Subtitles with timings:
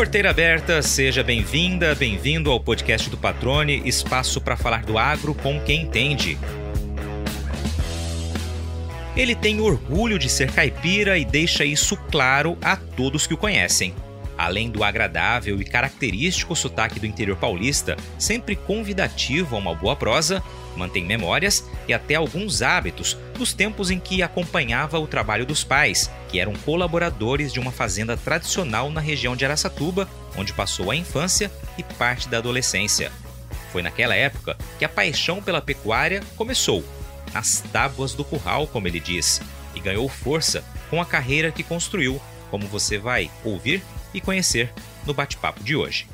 [0.00, 5.60] Porteira aberta, seja bem-vinda, bem-vindo ao podcast do Patrone, espaço para falar do agro com
[5.60, 6.38] quem entende.
[9.14, 13.94] Ele tem orgulho de ser caipira e deixa isso claro a todos que o conhecem.
[14.38, 20.42] Além do agradável e característico sotaque do interior paulista, sempre convidativo a uma boa prosa,
[20.80, 26.10] mantém memórias e até alguns hábitos dos tempos em que acompanhava o trabalho dos pais,
[26.28, 31.50] que eram colaboradores de uma fazenda tradicional na região de Araçatuba, onde passou a infância
[31.76, 33.12] e parte da adolescência.
[33.70, 36.84] Foi naquela época que a paixão pela pecuária começou,
[37.32, 39.40] nas tábuas do curral, como ele diz,
[39.74, 44.72] e ganhou força com a carreira que construiu, como você vai ouvir e conhecer
[45.06, 46.08] no bate-papo de hoje.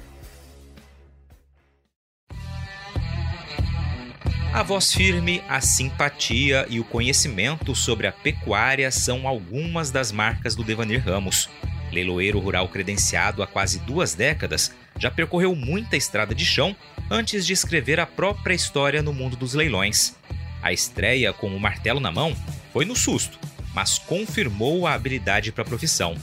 [4.57, 10.55] A voz firme, a simpatia e o conhecimento sobre a pecuária são algumas das marcas
[10.57, 11.51] do Devanir Ramos.
[11.93, 16.75] Leiloeiro rural credenciado há quase duas décadas, já percorreu muita estrada de chão
[17.11, 20.17] antes de escrever a própria história no mundo dos leilões.
[20.63, 22.35] A estreia com o martelo na mão
[22.73, 23.39] foi no susto,
[23.75, 26.17] mas confirmou a habilidade para a profissão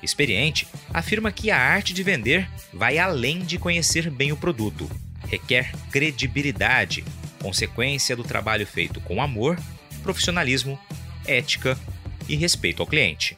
[0.00, 4.88] experiente, afirma que a arte de vender vai além de conhecer bem o produto.
[5.28, 7.04] Requer credibilidade,
[7.42, 9.58] consequência do trabalho feito com amor,
[10.02, 10.78] profissionalismo,
[11.26, 11.78] ética
[12.28, 13.36] e respeito ao cliente.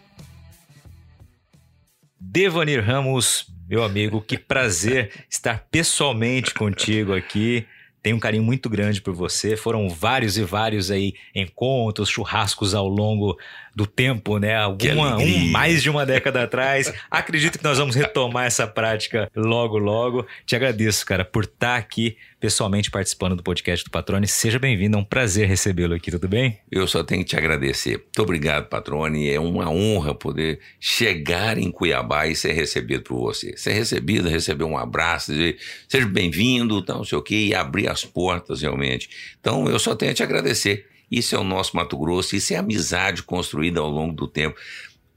[2.21, 7.67] Devanir Ramos, meu amigo, que prazer estar pessoalmente contigo aqui
[8.05, 9.57] tenho um carinho muito grande por você.
[9.57, 13.39] Foram vários e vários aí encontros, churrascos ao longo
[13.75, 14.55] do tempo, né?
[14.57, 16.93] Alguma, um, mais de uma década atrás.
[17.11, 20.27] Acredito que nós vamos retomar essa prática logo, logo.
[20.45, 24.29] Te agradeço, cara, por estar aqui pessoalmente participando do podcast do Patrone.
[24.29, 26.59] Seja bem-vindo, é um prazer recebê-lo aqui, tudo bem?
[26.71, 27.93] Eu só tenho que te agradecer.
[27.93, 29.31] Muito obrigado, Patrone.
[29.31, 33.57] É uma honra poder chegar em Cuiabá e ser recebido por você.
[33.57, 35.57] Ser recebido, receber um abraço, dizer
[35.89, 39.09] seja bem-vindo, tal, não sei o quê, e abrir as portas realmente.
[39.41, 40.87] Então, eu só tenho a te agradecer.
[41.11, 44.61] Isso é o nosso Mato Grosso, isso é amizade construída ao longo do tempo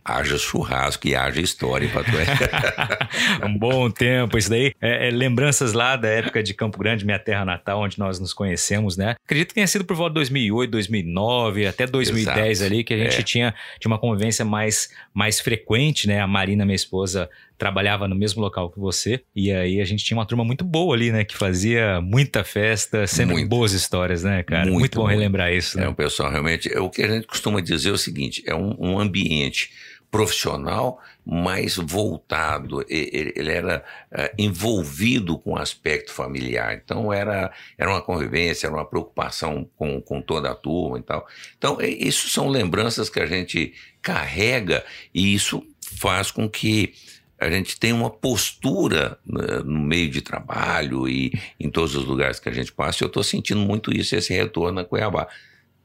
[0.07, 2.25] haja churrasco e haja história, Patué.
[3.45, 4.73] um bom tempo, isso daí.
[4.81, 8.33] É, é, lembranças lá da época de Campo Grande, minha terra natal, onde nós nos
[8.33, 9.15] conhecemos, né?
[9.25, 12.73] Acredito que tenha sido por volta de 2008, 2009, até 2010 Exato.
[12.73, 13.23] ali, que a gente é.
[13.23, 16.21] tinha, tinha uma convivência mais, mais frequente, né?
[16.21, 19.21] A Marina, minha esposa, trabalhava no mesmo local que você.
[19.35, 21.23] E aí a gente tinha uma turma muito boa ali, né?
[21.23, 23.49] Que fazia muita festa, sempre muito.
[23.49, 24.65] boas histórias, né, cara?
[24.65, 25.17] Muito, muito bom muito.
[25.17, 25.77] relembrar isso.
[25.77, 25.85] Né?
[25.85, 26.71] É, o pessoal realmente.
[26.71, 29.71] É, o que a gente costuma dizer é o seguinte: é um, um ambiente
[30.09, 36.73] profissional mais voltado, ele era eh, envolvido com o aspecto familiar.
[36.75, 41.27] Então era, era uma convivência, era uma preocupação com, com toda a turma e tal.
[41.57, 45.61] Então, isso são lembranças que a gente carrega e isso
[45.99, 46.93] faz com que
[47.39, 52.39] a gente tenha uma postura né, no meio de trabalho e em todos os lugares
[52.39, 53.03] que a gente passa.
[53.03, 55.27] Eu estou sentindo muito isso, esse retorno a Cuiabá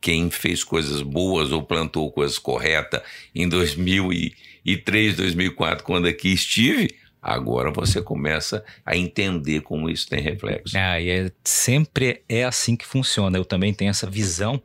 [0.03, 3.01] quem fez coisas boas ou plantou coisas corretas
[3.33, 10.77] em 2003, 2004, quando aqui estive, agora você começa a entender como isso tem reflexo.
[10.77, 13.39] Ah, e é, sempre é assim que funciona.
[13.39, 14.61] Eu também tenho essa visão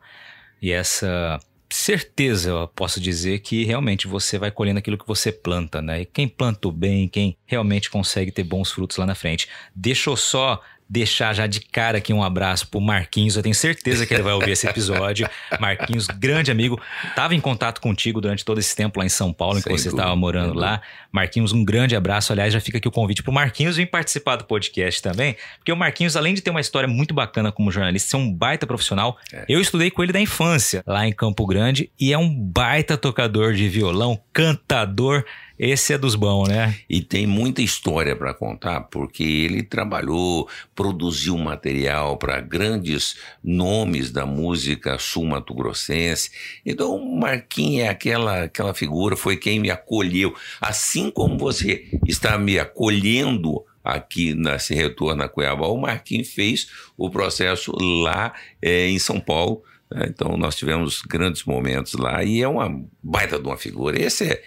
[0.59, 1.40] e essa
[1.70, 6.02] certeza, eu posso dizer, que realmente você vai colhendo aquilo que você planta, né?
[6.02, 9.47] E quem planta bem, quem realmente consegue ter bons frutos lá na frente.
[9.76, 13.36] Deixa eu só deixar já de cara aqui um abraço pro Marquinhos.
[13.36, 15.30] Eu tenho certeza que ele vai ouvir esse episódio.
[15.59, 19.59] Marquinhos, grande amigo, estava em contato contigo durante todo esse tempo lá em São Paulo,
[19.59, 20.81] enquanto você estava morando lá.
[21.17, 22.31] Marquinhos, um grande abraço.
[22.31, 25.75] Aliás, já fica aqui o convite pro Marquinhos vir participar do podcast também, porque o
[25.75, 29.44] Marquinhos, além de ter uma história muito bacana como jornalista, ser um baita profissional, é.
[29.50, 33.53] eu estudei com ele da infância lá em Campo Grande e é um baita tocador
[33.53, 35.25] de violão, cantador
[35.59, 36.75] esse é dos bons, né?
[36.88, 44.23] E tem muita história para contar, porque ele trabalhou, produziu material para grandes nomes da
[44.23, 46.29] música sul-mato-grossense.
[46.63, 50.35] Então, o Marquinhos é aquela, aquela figura, foi quem me acolheu.
[50.61, 56.68] Assim como você está me acolhendo aqui nesse retorno a Cuiabá, o Marquinhos fez
[56.98, 59.64] o processo lá é, em São Paulo.
[59.90, 60.08] Né?
[60.09, 64.02] Então, nós tivemos grandes momentos lá e é uma baita de uma figura.
[64.02, 64.44] Esse é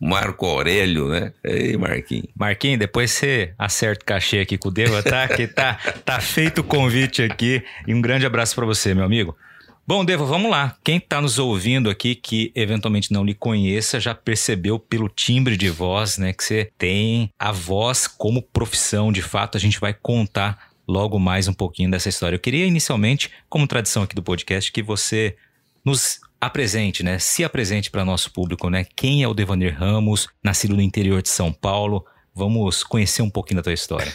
[0.00, 1.32] Marco Aurélio, né?
[1.42, 2.28] Ei, Marquinhos.
[2.36, 5.26] Marquinhos, depois você acerta o cachê aqui com o Deva, tá?
[5.28, 7.62] que tá, tá feito o convite aqui.
[7.86, 9.36] E um grande abraço para você, meu amigo.
[9.86, 10.78] Bom, Deva, vamos lá.
[10.82, 15.68] Quem está nos ouvindo aqui que eventualmente não lhe conheça já percebeu pelo timbre de
[15.68, 19.12] voz, né, que você tem a voz como profissão.
[19.12, 22.36] De fato, a gente vai contar logo mais um pouquinho dessa história.
[22.36, 25.36] Eu queria inicialmente, como tradição aqui do podcast, que você
[25.84, 27.18] nos apresente, né?
[27.18, 28.86] Se apresente para nosso público, né?
[28.96, 32.06] Quem é o Devanir Ramos, nascido no interior de São Paulo,
[32.36, 34.12] Vamos conhecer um pouquinho da tua história.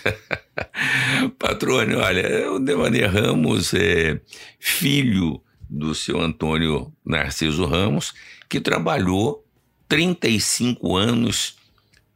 [1.39, 4.19] Patrônio, olha, o Devanir Ramos é
[4.59, 8.13] filho do seu Antônio Narciso Ramos,
[8.49, 9.45] que trabalhou
[9.87, 11.57] 35 anos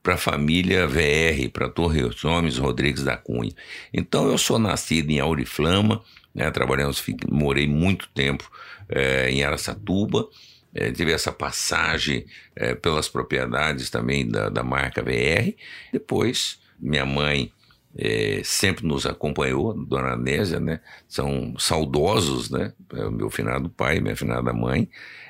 [0.01, 3.53] para a família VR, para Torres Homens Rodrigues da Cunha.
[3.93, 6.03] Então eu sou nascido em Auriflama,
[6.33, 6.95] né, trabalhando,
[7.29, 8.51] morei muito tempo
[8.89, 10.27] é, em Aracatuba,
[10.75, 12.25] é, tive essa passagem
[12.55, 15.53] é, pelas propriedades também da, da marca VR.
[15.91, 17.51] Depois, minha mãe
[17.95, 20.79] é, sempre nos acompanhou, Dona Nésia, né?
[21.07, 22.73] São saudosos, né?
[22.93, 24.89] É meu finado pai, minha finada mãe,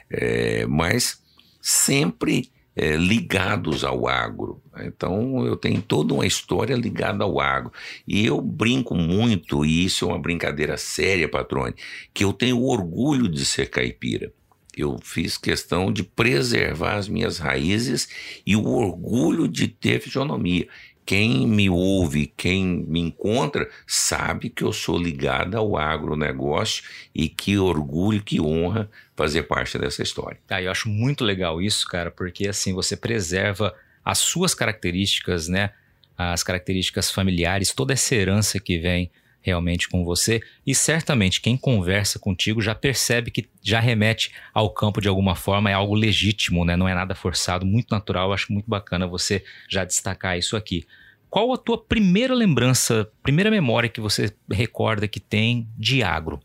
[0.10, 1.22] é, mas
[1.62, 4.62] sempre é, ligados ao agro.
[4.80, 7.72] Então eu tenho toda uma história ligada ao agro.
[8.08, 11.76] E eu brinco muito, e isso é uma brincadeira séria, patrone,
[12.14, 14.32] que eu tenho orgulho de ser caipira.
[14.76, 18.10] Eu fiz questão de preservar as minhas raízes
[18.46, 20.68] e o orgulho de ter fisionomia.
[21.06, 26.84] Quem me ouve, quem me encontra, sabe que eu sou ligado ao agronegócio
[27.14, 30.40] e que orgulho, que honra fazer parte dessa história.
[30.50, 35.72] Ah, eu acho muito legal isso, cara, porque assim você preserva as suas características, né?
[36.18, 39.12] As características familiares, toda essa herança que vem
[39.44, 40.42] realmente com você.
[40.66, 45.70] E certamente quem conversa contigo já percebe que já remete ao campo de alguma forma,
[45.70, 46.76] é algo legítimo, né?
[46.76, 48.34] não é nada forçado, muito natural.
[48.34, 50.88] Acho muito bacana você já destacar isso aqui.
[51.30, 56.40] Qual a tua primeira lembrança, primeira memória que você recorda que tem de agro?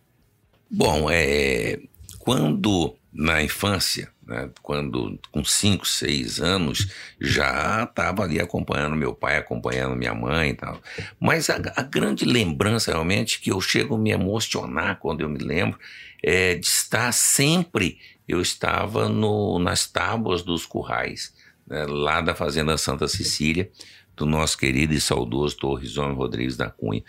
[0.71, 1.79] Bom, é
[2.19, 4.51] quando na infância né?
[4.63, 6.89] Quando, com 5, 6 anos,
[7.19, 10.79] já estava ali acompanhando meu pai, acompanhando minha mãe e tal.
[11.19, 15.39] Mas a, a, grande lembrança, realmente, que eu chego a me emocionar quando eu me
[15.39, 15.79] lembro,
[16.23, 17.99] é de estar sempre.
[18.29, 21.35] Eu estava no, nas tábuas dos currais,
[21.67, 21.87] né?
[21.87, 23.71] lá da Fazenda Santa Cecília,
[24.15, 27.03] do nosso querido e saudoso Torres Homem Rodrigues da Cunha.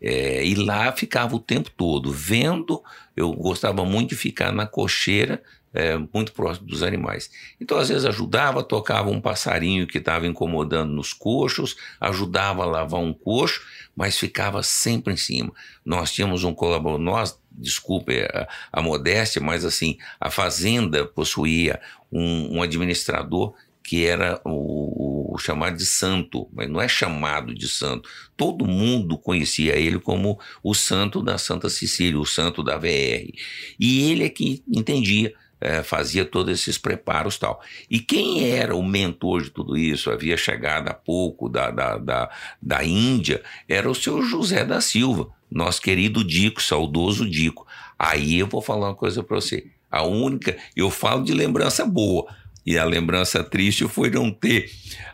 [0.00, 2.80] É, e lá ficava o tempo todo vendo.
[3.16, 7.30] Eu gostava muito de ficar na cocheira é, muito próximo dos animais.
[7.60, 13.00] Então, às vezes, ajudava, tocava um passarinho que estava incomodando nos coxos, ajudava a lavar
[13.00, 13.62] um coxo,
[13.94, 15.52] mas ficava sempre em cima.
[15.84, 21.80] Nós tínhamos um colaborador, nós, desculpe a, a, modéstia, mas assim, a fazenda possuía
[22.10, 27.66] um, um administrador que era o, o, chamado de santo, mas não é chamado de
[27.66, 28.08] santo.
[28.36, 33.32] Todo mundo conhecia ele como o santo da Santa Cecília, o santo da VR.
[33.80, 37.60] E ele é que entendia é, fazia todos esses preparos tal.
[37.88, 42.30] E quem era o mentor de tudo isso, havia chegado há pouco da, da, da,
[42.60, 47.66] da Índia, era o seu José da Silva, nosso querido Dico, saudoso Dico.
[47.98, 49.66] Aí eu vou falar uma coisa para você.
[49.90, 52.26] A única, eu falo de lembrança boa,
[52.70, 54.70] e a lembrança triste foi não ter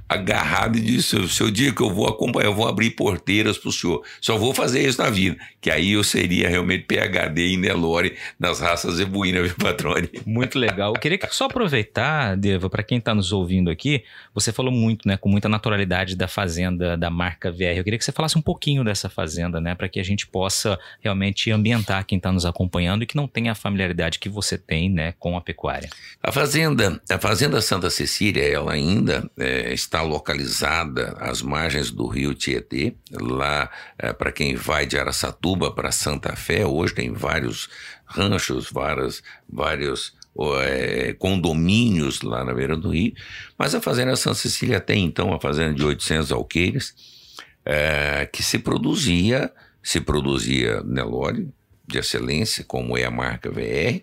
[0.08, 3.68] agarrado e disse: o seu dia que eu vou acompanhar, eu vou abrir porteiras para
[3.68, 4.02] o senhor.
[4.20, 5.36] Só vou fazer isso na vida.
[5.60, 10.08] Que aí eu seria realmente PHD em Nelore nas raças ebuínas, viu, patrone?
[10.24, 10.94] Muito legal.
[10.94, 15.16] Eu queria só aproveitar, Deva, para quem está nos ouvindo aqui, você falou muito, né,
[15.16, 17.76] com muita naturalidade da fazenda da marca VR.
[17.76, 20.78] Eu queria que você falasse um pouquinho dessa fazenda, né, para que a gente possa
[21.00, 24.88] realmente ambientar quem está nos acompanhando e que não tenha a familiaridade que você tem,
[24.88, 25.88] né, com a pecuária.
[26.22, 32.34] A fazenda, a fazenda Santa Cecília, ela ainda é, está localizada às margens do rio
[32.34, 32.94] Tietê.
[33.10, 37.68] Lá, é, para quem vai de Araçatuba para Santa Fé, hoje tem vários
[38.04, 40.14] ranchos, várias, vários
[40.62, 43.14] é, condomínios lá na beira do rio.
[43.58, 46.94] Mas a Fazenda Santa Cecília tem, então, uma fazenda de 800 alqueires,
[47.64, 51.48] é, que se produzia, se produzia Nelore,
[51.86, 54.02] de excelência, como é a marca VR,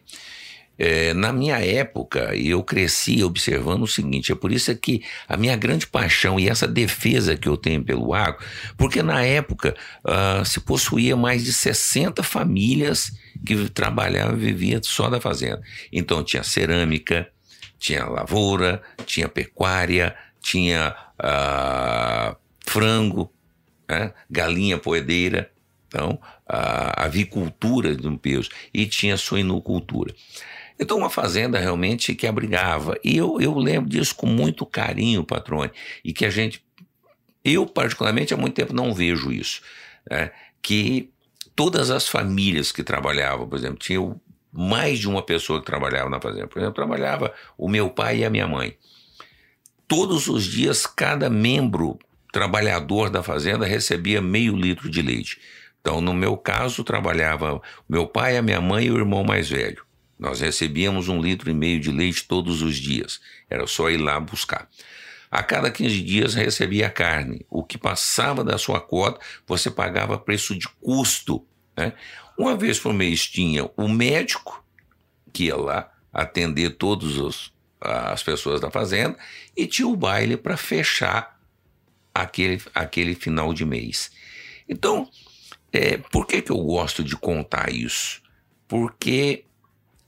[0.78, 5.56] é, na minha época, eu cresci observando o seguinte: é por isso que a minha
[5.56, 8.44] grande paixão e essa defesa que eu tenho pelo agro,
[8.76, 13.12] porque na época uh, se possuía mais de 60 famílias
[13.46, 15.62] que trabalhavam e viviam só da fazenda.
[15.92, 17.30] Então tinha cerâmica,
[17.78, 23.32] tinha lavoura, tinha pecuária, tinha uh, frango,
[23.88, 24.12] né?
[24.30, 25.52] galinha poedeira,
[25.88, 30.14] então a avicultura de um peso, e tinha suinocultura.
[30.80, 32.98] Então, uma fazenda realmente que abrigava.
[33.04, 35.72] E eu, eu lembro disso com muito carinho, patrone,
[36.04, 36.64] e que a gente,
[37.44, 39.62] eu particularmente há muito tempo não vejo isso.
[40.10, 40.32] Né?
[40.62, 41.10] Que
[41.56, 44.00] todas as famílias que trabalhavam, por exemplo, tinha
[44.52, 46.48] mais de uma pessoa que trabalhava na fazenda.
[46.48, 48.78] Por exemplo, trabalhava o meu pai e a minha mãe.
[49.88, 52.00] Todos os dias, cada membro
[52.32, 55.40] trabalhador da fazenda recebia meio litro de leite.
[55.82, 59.84] Então, no meu caso, trabalhava meu pai, a minha mãe e o irmão mais velho.
[60.24, 63.20] Nós recebíamos um litro e meio de leite todos os dias.
[63.50, 64.70] Era só ir lá buscar.
[65.30, 67.46] A cada 15 dias recebia carne.
[67.50, 71.46] O que passava da sua cota, você pagava preço de custo.
[71.76, 71.92] Né?
[72.38, 74.64] Uma vez por mês tinha o médico,
[75.34, 77.52] que ia lá atender todas
[77.82, 79.18] as pessoas da fazenda,
[79.58, 81.38] e tinha o baile para fechar
[82.16, 84.10] aquele, aquele final de mês.
[84.70, 85.10] Então,
[85.74, 88.22] é, por que, que eu gosto de contar isso?
[88.70, 89.44] Porque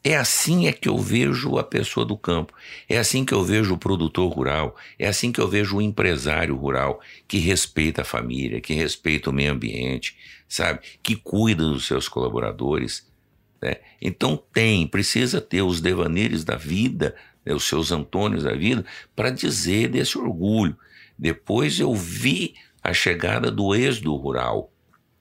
[0.07, 2.53] é assim é que eu vejo a pessoa do campo,
[2.87, 6.55] é assim que eu vejo o produtor rural, é assim que eu vejo o empresário
[6.55, 10.15] rural que respeita a família, que respeita o meio ambiente,
[10.47, 10.81] sabe?
[11.01, 13.11] Que cuida dos seus colaboradores.
[13.59, 13.77] Né?
[13.99, 18.85] Então tem, precisa ter os devaneiros da vida, né, os seus Antônios da vida,
[19.15, 20.77] para dizer desse orgulho.
[21.17, 24.71] Depois eu vi a chegada do êxodo rural,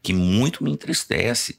[0.02, 1.58] que muito me entristece,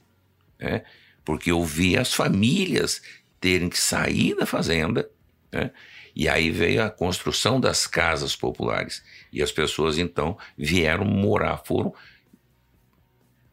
[0.60, 0.84] né?
[1.26, 3.02] Porque eu vi as famílias
[3.40, 5.10] terem que sair da fazenda,
[5.52, 5.72] né?
[6.14, 11.92] e aí veio a construção das casas populares, e as pessoas então vieram morar, foram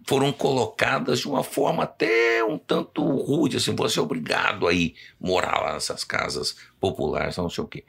[0.06, 4.96] foram colocadas de uma forma até um tanto rude, assim, você é obrigado a ir
[5.20, 7.86] morar lá nessas casas populares, não sei o quê.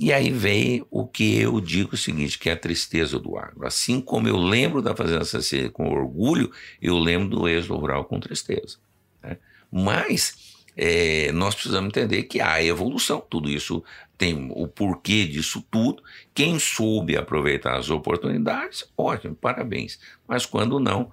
[0.00, 3.66] E aí vem o que eu digo o seguinte, que é a tristeza do agro.
[3.66, 8.20] Assim como eu lembro da Fazenda CC com orgulho, eu lembro do êxodo rural com
[8.20, 8.78] tristeza.
[9.20, 9.38] Né?
[9.72, 13.20] Mas é, nós precisamos entender que há evolução.
[13.28, 13.82] Tudo isso
[14.16, 16.00] tem o porquê disso tudo.
[16.32, 19.98] Quem soube aproveitar as oportunidades, ótimo, parabéns.
[20.28, 21.10] Mas quando não,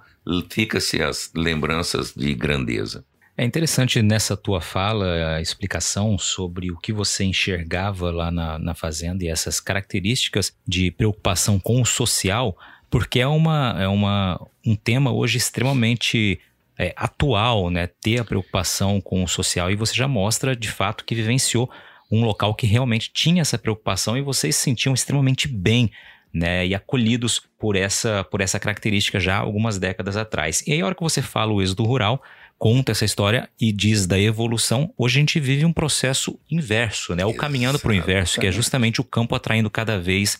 [0.48, 3.04] fica-se as lembranças de grandeza.
[3.38, 8.74] É interessante nessa tua fala a explicação sobre o que você enxergava lá na, na
[8.74, 12.58] fazenda e essas características de preocupação com o social,
[12.90, 16.40] porque é, uma, é uma, um tema hoje extremamente
[16.80, 17.88] é, atual, né?
[17.88, 21.70] Ter a preocupação com o social e você já mostra de fato que vivenciou
[22.10, 25.92] um local que realmente tinha essa preocupação e vocês se sentiam extremamente bem
[26.34, 30.62] né, e acolhidos por essa, por essa característica já algumas décadas atrás.
[30.68, 32.22] E aí, a hora que você fala o êxodo rural,
[32.66, 37.24] conta essa história e diz da evolução, hoje a gente vive um processo inverso, né?
[37.24, 40.40] Ou caminhando para o inverso, que é justamente o campo atraindo cada vez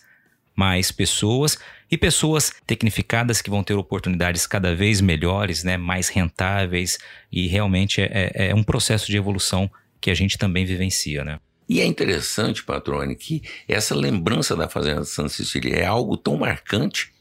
[0.52, 1.56] mais pessoas
[1.88, 5.76] e pessoas tecnificadas que vão ter oportunidades cada vez melhores, né?
[5.76, 6.98] Mais rentáveis
[7.30, 11.38] e realmente é, é, é um processo de evolução que a gente também vivencia, né?
[11.68, 16.36] E é interessante, Patrone, que essa lembrança da Fazenda de Santa Cecília é algo tão
[16.36, 17.12] marcante.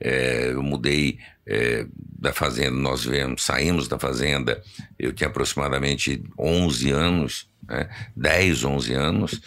[0.00, 4.62] É, eu mudei é, da fazenda, nós viemos, saímos da fazenda,
[4.98, 9.40] eu tinha aproximadamente 11 anos, né, 10, 11 anos,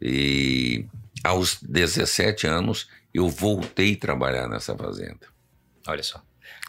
[0.00, 0.86] e
[1.24, 5.26] aos 17 anos eu voltei a trabalhar nessa fazenda.
[5.86, 6.22] Olha só.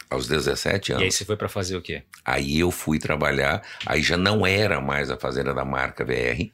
[0.08, 1.02] Aos 17 anos.
[1.02, 2.02] E aí você foi para fazer o quê?
[2.24, 6.50] Aí eu fui trabalhar, aí já não era mais a fazenda da marca VR,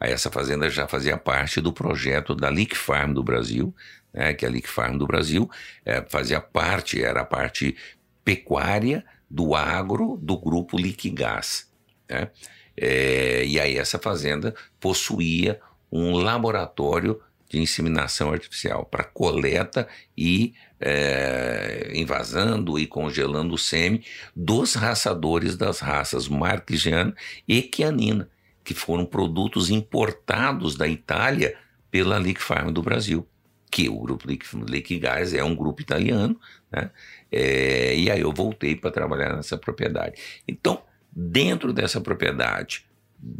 [0.00, 3.72] aí essa fazenda já fazia parte do projeto da Leak Farm do Brasil,
[4.12, 5.48] né, que é a Leak Farm do Brasil
[5.84, 7.76] é, fazia parte, era a parte
[8.24, 11.70] pecuária do agro do grupo Liquigás.
[12.08, 12.30] Né?
[12.76, 21.90] É, e aí essa fazenda possuía um laboratório de inseminação artificial para coleta e é,
[21.94, 24.02] invasando e congelando o sêmen
[24.34, 27.14] dos raçadores das raças Marquigiana
[27.48, 28.30] e Chianina,
[28.62, 31.56] que foram produtos importados da Itália
[31.90, 33.26] pela Lick Farm do Brasil
[33.70, 34.26] que o grupo
[34.66, 36.38] Liquigás é um grupo italiano,
[36.70, 36.90] né?
[37.30, 40.20] É, e aí eu voltei para trabalhar nessa propriedade.
[40.46, 42.84] Então, dentro dessa propriedade,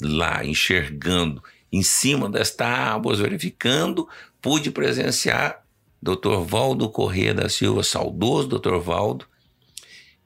[0.00, 4.08] lá enxergando em cima das tábuas, verificando,
[4.40, 5.64] pude presenciar
[6.02, 6.40] Dr.
[6.44, 8.76] Valdo Corrêa da Silva, saudoso Dr.
[8.78, 9.26] Valdo,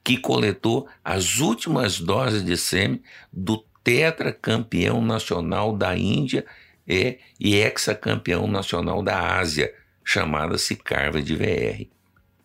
[0.03, 3.01] que coletou as últimas doses de sêmen
[3.33, 6.45] do tetracampeão nacional da Índia
[6.87, 9.73] e, e hexacampeão nacional da Ásia,
[10.05, 11.87] chamada-se Carva de VR,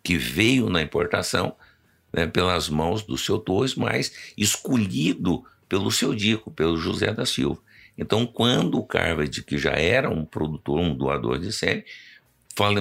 [0.03, 1.55] que veio na importação
[2.13, 7.61] né, pelas mãos do seu Torres, mas escolhido pelo seu Dico, pelo José da Silva.
[7.97, 11.85] Então, quando o Carved, que já era um produtor, um doador de sêmen,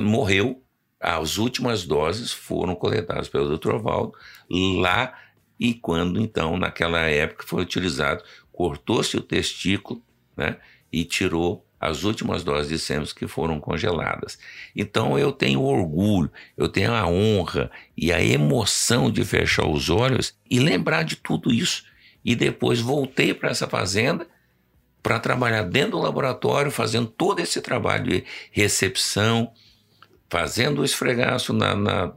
[0.02, 0.64] morreu,
[1.00, 3.78] as últimas doses foram coletadas pelo Dr.
[3.78, 4.14] Valdo
[4.50, 5.14] lá
[5.60, 10.02] e quando, então, naquela época foi utilizado, cortou-se o testículo
[10.36, 10.58] né,
[10.92, 14.38] e tirou as últimas doses de sêmen que foram congeladas.
[14.76, 20.36] Então eu tenho orgulho, eu tenho a honra e a emoção de fechar os olhos
[20.50, 21.86] e lembrar de tudo isso.
[22.24, 24.28] E depois voltei para essa fazenda
[25.02, 29.54] para trabalhar dentro do laboratório, fazendo todo esse trabalho de recepção,
[30.30, 32.14] fazendo o esfregaço na, na,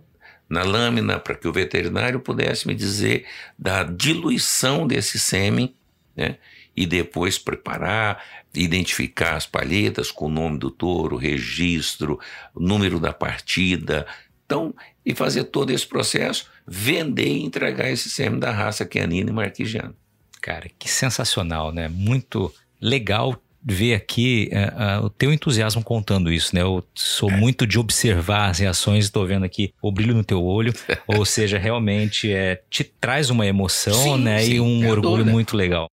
[0.48, 3.24] na lâmina para que o veterinário pudesse me dizer
[3.56, 5.74] da diluição desse sêmen,
[6.16, 6.38] né?
[6.76, 8.22] E depois preparar,
[8.54, 12.18] identificar as palhetas com o nome do touro, registro,
[12.54, 14.06] número da partida.
[14.44, 14.74] Então,
[15.04, 19.94] e fazer todo esse processo, vender e entregar esse sêmen da raça canina e marquigiana.
[20.40, 21.88] Cara, que sensacional, né?
[21.88, 26.62] Muito legal ver aqui uh, uh, o teu entusiasmo contando isso, né?
[26.62, 27.36] Eu sou é.
[27.36, 30.72] muito de observar as reações, estou vendo aqui o brilho no teu olho,
[31.06, 34.40] ou seja, realmente é, te traz uma emoção, sim, né?
[34.40, 35.88] Sim, e um orgulho muito legal.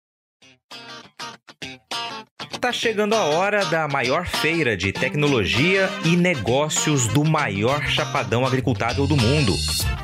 [2.60, 9.06] Tá chegando a hora da maior feira de tecnologia e negócios do maior chapadão agricultável
[9.06, 9.54] do mundo.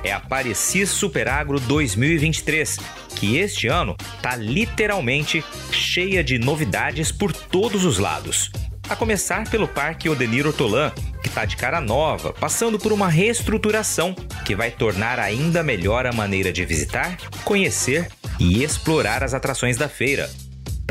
[0.04, 2.78] É a Parecis Superagro 2023,
[3.16, 8.50] que este ano tá literalmente cheia de novidades por todos os lados.
[8.88, 10.92] A começar pelo Parque Odenir Ortolan,
[11.22, 16.12] que está de cara nova, passando por uma reestruturação que vai tornar ainda melhor a
[16.12, 20.28] maneira de visitar, conhecer e explorar as atrações da feira.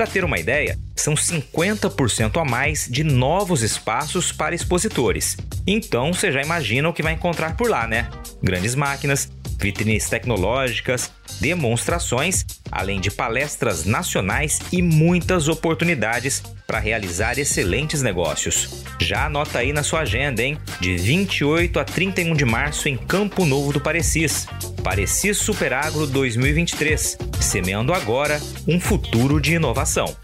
[0.02, 5.38] Para ter uma ideia, são 50% a mais de novos espaços para expositores.
[5.68, 8.10] Então você já imagina o que vai encontrar por lá, né?
[8.42, 9.32] Grandes máquinas,
[9.62, 18.84] vitrines tecnológicas, demonstrações, além de palestras nacionais e muitas oportunidades para realizar excelentes negócios.
[19.00, 20.58] Já anota aí na sua agenda, hein?
[20.80, 24.48] De 28 a 31 de março em Campo Novo do Parecis.
[24.84, 30.16] Parecis Superagro 2023, semeando agora um futuro de inovação.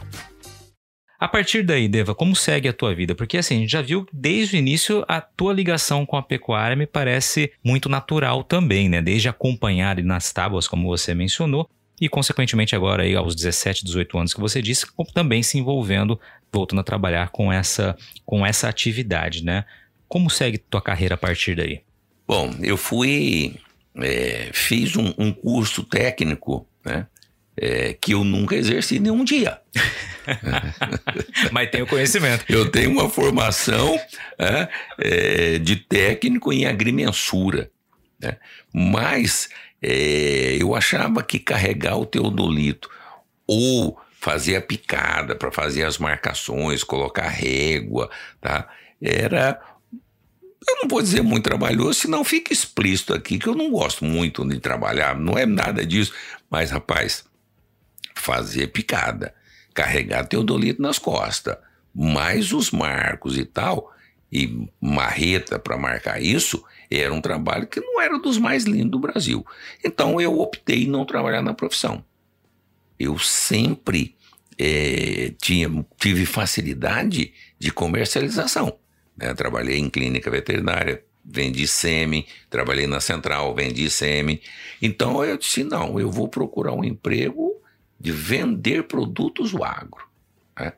[1.19, 3.15] A partir daí, Deva, como segue a tua vida?
[3.15, 6.75] Porque assim, a gente já viu desde o início a tua ligação com a pecuária
[6.75, 9.01] me parece muito natural também, né?
[9.01, 11.67] Desde acompanhar nas tábuas, como você mencionou,
[11.99, 16.19] e consequentemente agora aí aos 17, 18 anos que você disse, também se envolvendo,
[16.51, 19.65] voltando a trabalhar com essa com essa atividade, né?
[20.07, 21.81] Como segue tua carreira a partir daí?
[22.27, 23.55] Bom, eu fui
[23.95, 27.07] é, fiz um, um curso técnico, né?
[27.59, 29.59] É, que eu nunca exerci nenhum dia.
[31.51, 32.45] Mas tenho conhecimento.
[32.47, 33.99] Eu tenho uma formação
[34.37, 34.67] é,
[34.99, 37.71] é, de técnico em agrimensura.
[38.19, 38.37] Né?
[38.73, 39.49] Mas
[39.81, 42.89] é, eu achava que carregar o teodolito
[43.47, 48.09] ou fazer a picada para fazer as marcações, colocar régua,
[48.41, 48.67] tá?
[49.01, 49.59] Era
[50.67, 54.45] eu não vou dizer muito trabalhoso, senão fica explícito aqui que eu não gosto muito
[54.45, 56.13] de trabalhar, não é nada disso.
[56.49, 57.23] Mas, rapaz,
[58.17, 59.33] fazer picada,
[59.73, 61.57] carregar teodolito nas costas,
[61.93, 63.93] mais os marcos e tal,
[64.31, 68.99] e marreta para marcar isso, era um trabalho que não era dos mais lindos do
[68.99, 69.45] Brasil.
[69.83, 72.03] Então eu optei não trabalhar na profissão.
[72.99, 74.15] Eu sempre
[74.57, 78.77] é, tinha, tive facilidade de comercialização.
[79.15, 79.33] Né?
[79.33, 84.41] Trabalhei em clínica veterinária, vendi sêmen, trabalhei na central, vendi sêmen.
[84.81, 87.46] Então eu disse: não, eu vou procurar um emprego
[87.99, 90.07] de vender produtos do agro.
[90.57, 90.73] Né?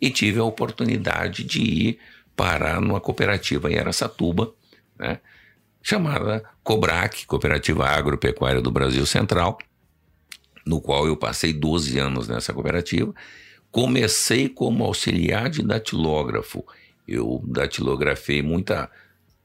[0.00, 1.98] E tive a oportunidade de ir
[2.36, 4.52] parar numa cooperativa em Aracatuba,
[4.98, 5.20] né?
[5.82, 9.58] chamada COBRAC, Cooperativa Agropecuária do Brasil Central,
[10.64, 13.12] no qual eu passei 12 anos nessa cooperativa.
[13.70, 16.64] Comecei como auxiliar de datilógrafo.
[17.06, 18.88] Eu datilografei muita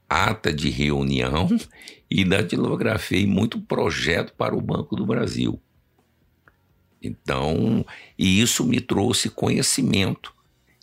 [0.08, 1.48] ata de reunião
[2.10, 5.60] e datilografei muito projeto para o Banco do Brasil.
[7.02, 7.84] Então,
[8.18, 10.34] e isso me trouxe conhecimento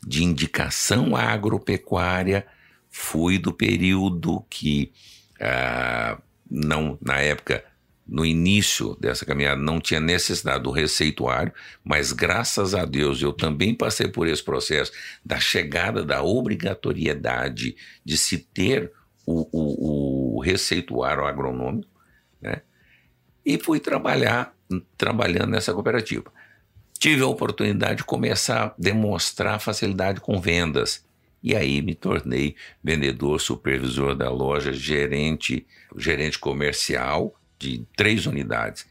[0.06, 2.46] de indicação agropecuária.
[2.88, 4.92] Fui do período que,
[5.40, 6.18] ah,
[6.50, 7.64] não, na época,
[8.06, 11.52] no início dessa caminhada, não tinha necessidade do receituário,
[11.82, 14.92] mas graças a Deus eu também passei por esse processo
[15.24, 18.92] da chegada da obrigatoriedade de se ter
[19.26, 21.90] o, o, o receituário agronômico,
[22.40, 22.62] né?
[23.44, 24.55] E fui trabalhar
[24.96, 26.32] trabalhando nessa cooperativa.
[26.98, 31.04] Tive a oportunidade de começar a demonstrar facilidade com vendas.
[31.42, 38.86] E aí me tornei vendedor, supervisor da loja, gerente, gerente comercial de três unidades.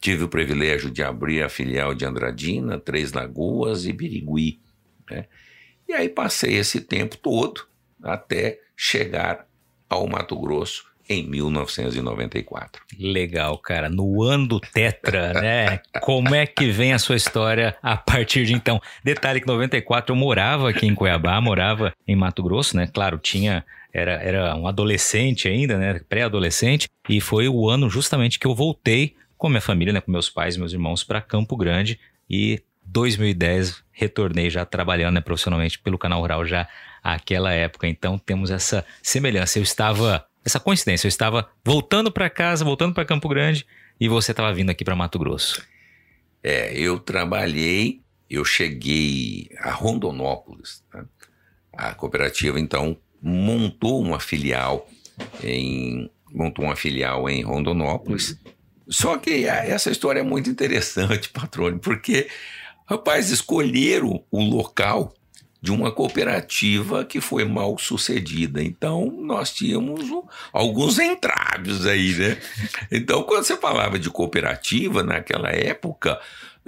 [0.00, 4.60] Tive o privilégio de abrir a filial de Andradina, Três Lagoas e Birigui.
[5.10, 5.26] Né?
[5.88, 7.66] E aí passei esse tempo todo
[8.02, 9.48] até chegar
[9.88, 12.82] ao Mato Grosso em 1994.
[12.98, 13.88] Legal, cara.
[13.88, 15.80] No ano do Tetra, né?
[16.00, 18.80] Como é que vem a sua história a partir de então?
[19.02, 22.88] Detalhe que em 94 eu morava aqui em Cuiabá, morava em Mato Grosso, né?
[22.92, 26.00] Claro, tinha era, era um adolescente ainda, né?
[26.08, 30.00] Pré-adolescente, e foi o ano justamente que eu voltei com minha família, né?
[30.00, 35.78] Com meus pais meus irmãos para Campo Grande e 2010 retornei já trabalhando né, profissionalmente
[35.78, 36.68] pelo canal Rural já
[37.02, 37.86] aquela época.
[37.86, 39.58] Então temos essa semelhança.
[39.58, 41.06] Eu estava essa coincidência.
[41.06, 43.66] Eu estava voltando para casa, voltando para Campo Grande
[43.98, 45.62] e você estava vindo aqui para Mato Grosso.
[46.42, 50.82] É, eu trabalhei eu cheguei a Rondonópolis.
[50.92, 51.04] Né?
[51.72, 54.88] A cooperativa, então, montou uma filial
[55.42, 58.36] em montou uma filial em Rondonópolis.
[58.88, 62.28] Só que essa história é muito interessante, patrônio, porque,
[62.86, 65.14] rapaz, escolheram o local
[65.64, 68.62] de uma cooperativa que foi mal sucedida.
[68.62, 70.04] Então, nós tínhamos
[70.52, 72.38] alguns entraves aí, né?
[72.92, 76.20] Então, quando você falava de cooperativa naquela época,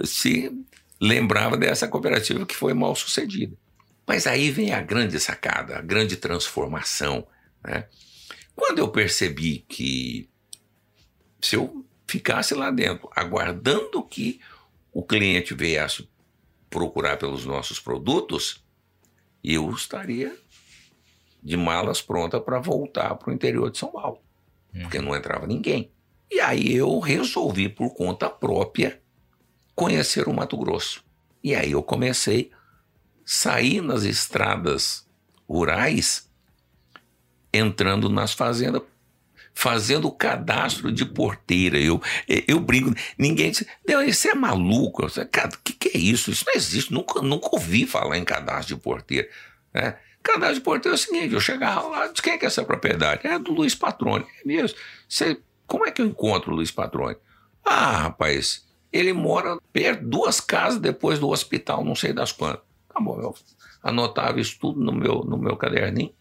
[0.03, 0.51] se
[0.99, 3.55] lembrava dessa cooperativa que foi mal sucedida.
[4.07, 7.27] Mas aí vem a grande sacada, a grande transformação.
[7.63, 7.85] Né?
[8.55, 10.27] Quando eu percebi que
[11.39, 14.39] se eu ficasse lá dentro, aguardando que
[14.91, 16.09] o cliente viesse
[16.67, 18.65] procurar pelos nossos produtos,
[19.43, 20.35] eu estaria
[21.41, 24.19] de malas pronta para voltar para o interior de São Paulo,
[24.73, 24.81] hum.
[24.81, 25.91] porque não entrava ninguém.
[26.29, 29.01] E aí eu resolvi, por conta própria,
[29.73, 31.03] conhecer o Mato Grosso.
[31.43, 32.57] E aí eu comecei a
[33.23, 35.07] sair nas estradas
[35.47, 36.29] rurais,
[37.53, 38.81] entrando nas fazendas,
[39.57, 41.79] fazendo o cadastro de porteira.
[41.79, 41.99] Eu,
[42.47, 43.65] eu brinco, ninguém diz,
[44.05, 45.03] isso é maluco.
[45.03, 46.29] Eu, Cara, o que, que é isso?
[46.29, 49.27] Isso não existe, nunca, nunca ouvi falar em cadastro de porteira.
[49.73, 49.97] Né?
[50.21, 52.63] Cadastro de porteira é o seguinte: eu chegava lá, disse, quem é que é essa
[52.63, 53.25] propriedade?
[53.25, 54.27] É do Luiz Patrone.
[54.43, 54.77] É mesmo.
[55.09, 57.17] Você, como é que eu encontro o Luiz Patrone?
[57.65, 62.61] Ah, rapaz, ele mora perto, duas casas depois do hospital, não sei das quantas.
[62.93, 63.35] Tá bom, eu
[63.81, 66.13] anotava isso tudo no meu, no meu caderninho,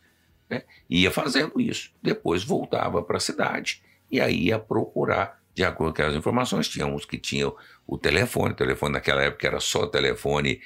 [0.48, 0.62] né?
[0.88, 1.92] ia fazendo isso.
[2.02, 6.86] Depois voltava para a cidade e aí ia procurar, de acordo com as informações, tinha
[6.86, 7.56] uns que tinham
[7.86, 10.60] o telefone, o telefone naquela época era só telefone,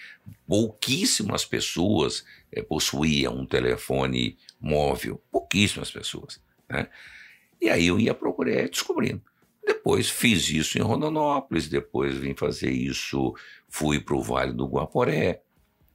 [0.46, 6.40] pouquíssimas pessoas é, possuíam um telefone móvel, pouquíssimas pessoas.
[6.68, 6.88] Né?
[7.60, 9.22] E aí eu ia procurar, descobrindo.
[9.64, 13.34] Depois fiz isso em Rondonópolis, depois vim fazer isso,
[13.68, 15.42] fui para o Vale do Guaporé,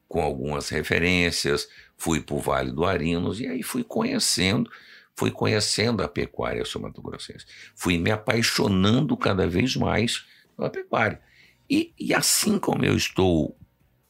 [0.07, 1.67] com algumas referências,
[1.97, 4.69] fui para o Vale do Arinos, e aí fui conhecendo,
[5.15, 7.45] fui conhecendo a pecuária sul-mato-grossense.
[7.75, 11.21] Fui me apaixonando cada vez mais pela pecuária.
[11.69, 13.57] E, e assim como eu estou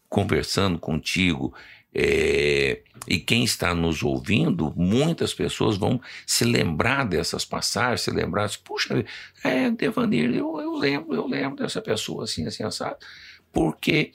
[0.09, 1.53] conversando contigo
[1.97, 8.43] é, e quem está nos ouvindo, muitas pessoas vão se lembrar dessas passagens, se lembrar,
[8.43, 9.05] assim, puxa,
[9.41, 12.97] é, Devanir, eu, eu lembro, eu lembro dessa pessoa assim, assim, assado,
[13.49, 14.11] porque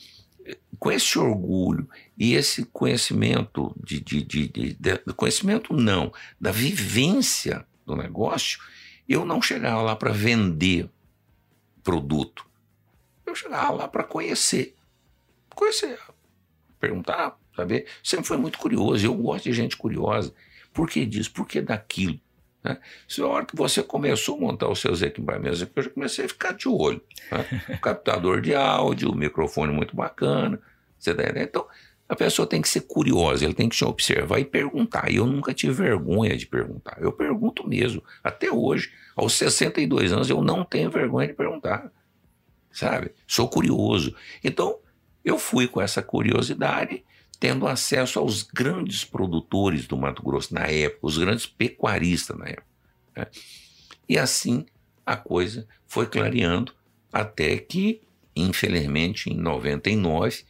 [0.79, 7.67] com esse orgulho e esse conhecimento de, de, de, de, de conhecimento não, da vivência
[7.85, 8.61] do negócio,
[9.09, 10.89] eu não chegava lá para vender
[11.83, 12.47] produto,
[13.27, 14.75] eu chegava lá para conhecer,
[15.55, 15.99] conhecer,
[16.79, 17.87] perguntar, saber.
[18.03, 19.05] Sempre foi muito curioso.
[19.05, 20.35] Eu gosto de gente curiosa.
[20.73, 21.33] Por que disso?
[21.33, 22.19] Por que daquilo?
[22.62, 22.79] Né?
[23.09, 26.29] Se a hora que você começou a montar os seus equipamentos, eu já comecei a
[26.29, 27.01] ficar de olho.
[27.31, 27.79] Né?
[27.83, 30.61] Captador de áudio, microfone muito bacana.
[30.99, 31.66] Você tá Então,
[32.09, 35.11] a pessoa tem que ser curiosa, ele tem que te observar e perguntar.
[35.11, 36.99] E eu nunca tive vergonha de perguntar.
[37.01, 38.03] Eu pergunto mesmo.
[38.23, 41.90] Até hoje, aos 62 anos, eu não tenho vergonha de perguntar.
[42.73, 43.12] Sabe?
[43.27, 44.14] Sou curioso.
[44.42, 44.79] Então,
[45.25, 47.05] eu fui com essa curiosidade
[47.40, 52.66] tendo acesso aos grandes produtores do Mato Grosso na época, os grandes pecuaristas na época.
[53.16, 53.26] Né?
[54.07, 54.66] E assim
[55.07, 56.72] a coisa foi clareando
[57.12, 58.03] até que,
[58.37, 60.44] infelizmente, em 99,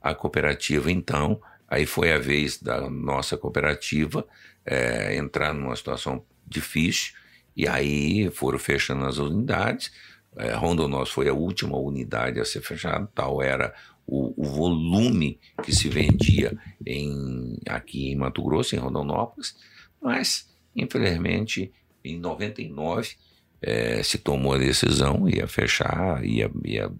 [0.00, 4.26] a cooperativa, então, aí foi a vez da nossa cooperativa
[4.64, 7.14] é, entrar numa situação difícil,
[7.54, 9.92] e aí foram fechando as unidades.
[10.36, 13.74] É, Rondonós foi a última unidade a ser fechada, tal era
[14.06, 19.56] o, o, volume que se vendia em, aqui em Mato Grosso, em Rondonópolis,
[20.00, 21.72] mas, infelizmente,
[22.04, 23.16] em 99
[23.60, 26.92] é, se tomou a decisão, ia fechar, ia, ia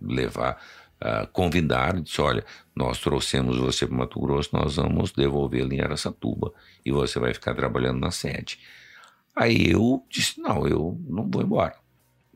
[0.00, 0.58] levar,
[1.02, 6.52] uh, convidar, disse, olha, nós trouxemos você para Mato Grosso, nós vamos devolvê-lo em Aracatuba
[6.84, 8.58] e você vai ficar trabalhando na sede.
[9.36, 11.76] Aí eu disse, não, eu não vou embora.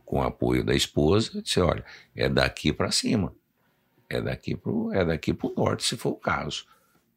[0.05, 3.33] Com o apoio da esposa, disse, olha, é daqui para cima
[4.09, 6.65] é daqui para o é daqui o norte, se for o caso.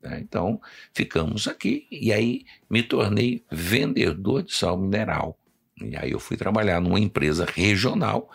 [0.02, 0.20] Né?
[0.22, 0.60] Então,
[0.94, 5.38] ficamos aqui e aí me tornei vendedor de sal mineral.
[5.82, 8.30] E aí eu fui trabalhar numa empresa regional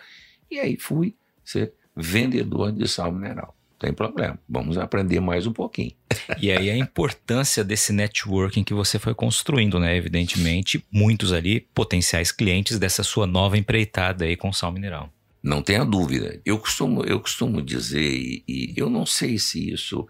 [0.50, 1.14] e aí fui
[1.44, 3.54] ser vendedor de sal mineral.
[3.78, 5.92] Tem problema, vamos aprender mais um pouquinho.
[6.40, 9.96] E aí a importância desse networking que você foi construindo, né?
[9.96, 15.08] Evidentemente, muitos ali potenciais clientes dessa sua nova empreitada aí com sal mineral.
[15.46, 16.40] Não tenha dúvida.
[16.44, 20.04] Eu costumo, eu costumo dizer, e, e eu não sei se isso,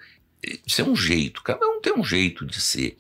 [0.66, 2.96] isso é um jeito, cada um tem um jeito de ser.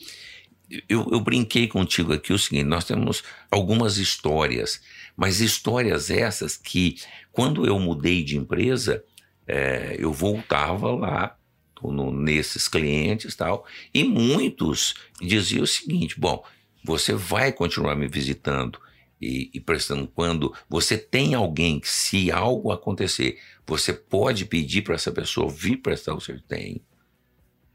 [0.86, 4.82] Eu, eu, brinquei contigo aqui o seguinte: nós temos algumas histórias,
[5.16, 6.96] mas histórias essas que,
[7.32, 9.02] quando eu mudei de empresa,
[9.46, 11.38] é, eu voltava lá
[11.82, 16.44] no, nesses clientes tal, e muitos diziam o seguinte: bom,
[16.84, 18.78] você vai continuar me visitando
[19.20, 24.94] e, e prestando quando você tem alguém que, se algo acontecer, você pode pedir para
[24.94, 26.46] essa pessoa vir prestar o serviço.
[26.46, 26.82] Tem.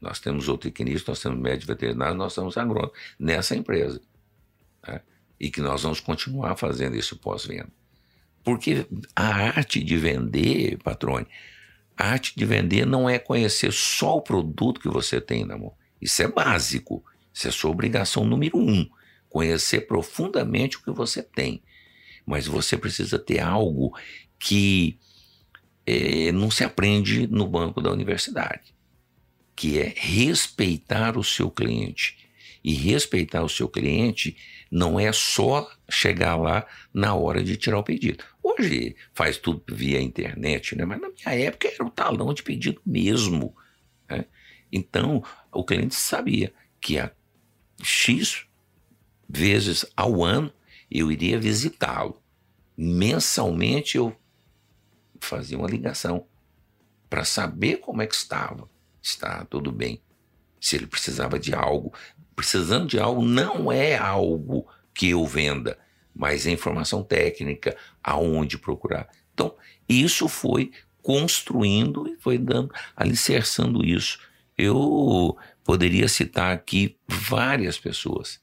[0.00, 4.00] Nós temos zootecnista, nós temos médico veterinário, nós temos agrônomo nessa empresa.
[4.86, 5.00] Né?
[5.38, 7.70] E que nós vamos continuar fazendo isso pós-venda.
[8.44, 11.26] Porque a arte de vender, patrone,
[11.96, 15.72] a arte de vender não é conhecer só o produto que você tem na mão.
[16.00, 17.04] Isso é básico.
[17.32, 18.88] Isso é sua obrigação número um.
[19.32, 21.62] Conhecer profundamente o que você tem.
[22.26, 23.96] Mas você precisa ter algo
[24.38, 24.98] que
[25.86, 28.74] é, não se aprende no banco da universidade,
[29.56, 32.18] que é respeitar o seu cliente.
[32.62, 34.36] E respeitar o seu cliente
[34.70, 38.22] não é só chegar lá na hora de tirar o pedido.
[38.42, 40.84] Hoje faz tudo via internet, né?
[40.84, 43.56] mas na minha época era o talão de pedido mesmo.
[44.10, 44.26] Né?
[44.70, 47.10] Então, o cliente sabia que a
[47.82, 48.46] X
[49.32, 50.52] vezes ao ano
[50.90, 52.22] eu iria visitá-lo.
[52.76, 54.14] Mensalmente eu
[55.18, 56.26] fazia uma ligação
[57.08, 58.68] para saber como é que estava.
[59.00, 60.00] Está tudo bem.
[60.60, 61.92] Se ele precisava de algo,
[62.36, 65.78] precisando de algo não é algo que eu venda,
[66.14, 69.08] mas é informação técnica, aonde procurar.
[69.32, 69.56] Então,
[69.88, 74.20] isso foi construindo e foi dando, alicerçando isso.
[74.56, 78.41] Eu poderia citar aqui várias pessoas,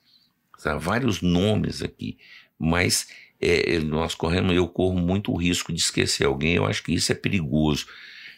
[0.80, 2.18] vários nomes aqui,
[2.58, 3.08] mas
[3.40, 7.12] é, nós corremos, eu corro muito o risco de esquecer alguém, eu acho que isso
[7.12, 7.86] é perigoso.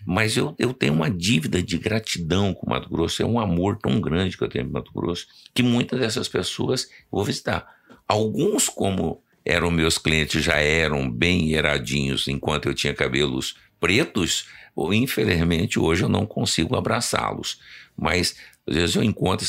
[0.06, 3.78] Mas eu, eu tenho uma dívida de gratidão com o Mato Grosso, é um amor
[3.78, 7.68] tão grande que eu tenho com Mato Grosso, que muitas dessas pessoas vou visitar.
[8.08, 14.94] Alguns, como eram meus clientes, já eram bem hieradinhos enquanto eu tinha cabelos pretos, ou
[14.94, 17.60] infelizmente hoje eu não consigo abraçá-los.
[17.98, 18.36] Mas
[18.68, 19.46] às vezes eu encontro,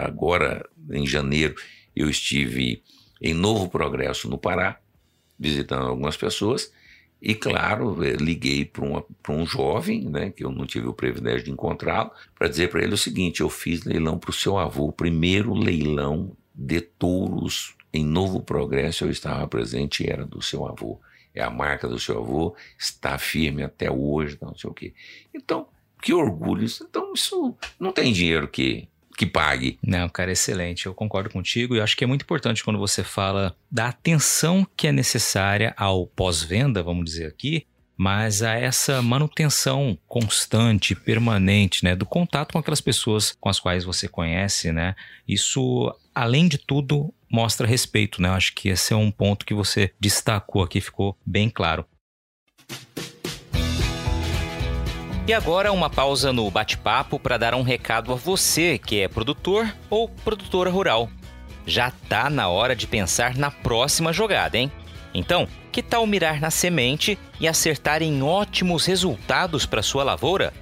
[0.00, 1.54] agora em janeiro,
[1.94, 2.82] eu estive
[3.20, 4.80] em Novo Progresso, no Pará,
[5.38, 6.72] visitando algumas pessoas,
[7.20, 11.52] e, claro, eh, liguei para um jovem, né, que eu não tive o privilégio de
[11.52, 14.92] encontrá-lo, para dizer para ele o seguinte: eu fiz leilão para o seu avô, o
[14.92, 21.00] primeiro leilão de touros em Novo Progresso, eu estava presente e era do seu avô.
[21.32, 24.92] É a marca do seu avô, está firme até hoje, não sei o quê.
[25.32, 25.68] Então,
[26.02, 26.66] que orgulho.
[26.82, 29.78] Então, isso não tem dinheiro que que pague.
[29.82, 30.86] Não, cara, excelente.
[30.86, 34.86] Eu concordo contigo e acho que é muito importante quando você fala da atenção que
[34.86, 42.06] é necessária ao pós-venda, vamos dizer aqui, mas a essa manutenção constante, permanente, né, do
[42.06, 44.96] contato com aquelas pessoas com as quais você conhece, né?
[45.28, 48.28] Isso, além de tudo, mostra respeito, né?
[48.28, 51.86] Eu acho que esse é um ponto que você destacou aqui, ficou bem claro.
[55.24, 59.72] E agora uma pausa no bate-papo para dar um recado a você que é produtor
[59.88, 61.08] ou produtora rural.
[61.64, 64.68] Já tá na hora de pensar na próxima jogada, hein?
[65.14, 70.52] Então, que tal mirar na semente e acertar em ótimos resultados para sua lavoura?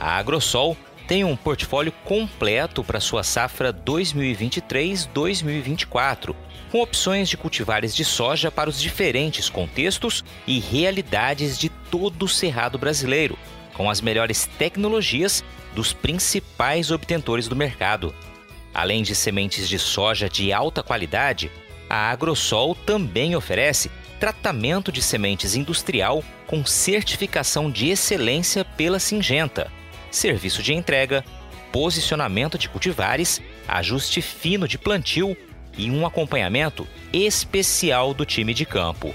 [0.00, 0.74] A Agrosol
[1.06, 6.34] tem um portfólio completo para sua safra 2023-2024,
[6.72, 12.28] com opções de cultivares de soja para os diferentes contextos e realidades de todo o
[12.28, 13.36] cerrado brasileiro
[13.78, 18.12] com as melhores tecnologias dos principais obtentores do mercado.
[18.74, 21.50] Além de sementes de soja de alta qualidade,
[21.88, 29.70] a Agrosol também oferece tratamento de sementes industrial com certificação de excelência pela Singenta,
[30.10, 31.24] serviço de entrega,
[31.70, 35.36] posicionamento de cultivares, ajuste fino de plantio
[35.76, 39.14] e um acompanhamento especial do time de campo.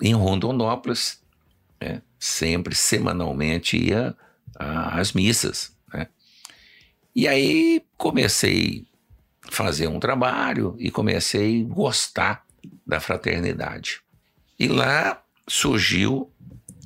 [0.00, 1.22] em Rondonópolis,
[1.78, 4.16] né, sempre, semanalmente, ia
[4.58, 5.76] às missas.
[5.92, 6.08] Né?
[7.14, 8.86] E aí comecei
[9.46, 12.46] a fazer um trabalho e comecei a gostar
[12.86, 14.00] da fraternidade.
[14.58, 16.32] E lá surgiu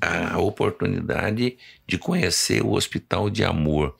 [0.02, 3.96] a oportunidade de conhecer o Hospital de Amor,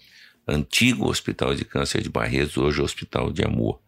[0.49, 3.81] antigo Hospital de Câncer de Barretos, hoje Hospital de Amor.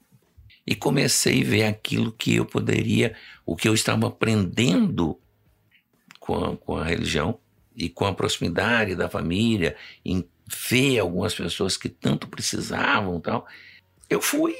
[0.64, 5.18] E comecei a ver aquilo que eu poderia, o que eu estava aprendendo
[6.20, 7.40] com a, com a religião
[7.74, 13.44] e com a proximidade da família, em ver algumas pessoas que tanto precisavam tal.
[14.08, 14.54] Eu fui.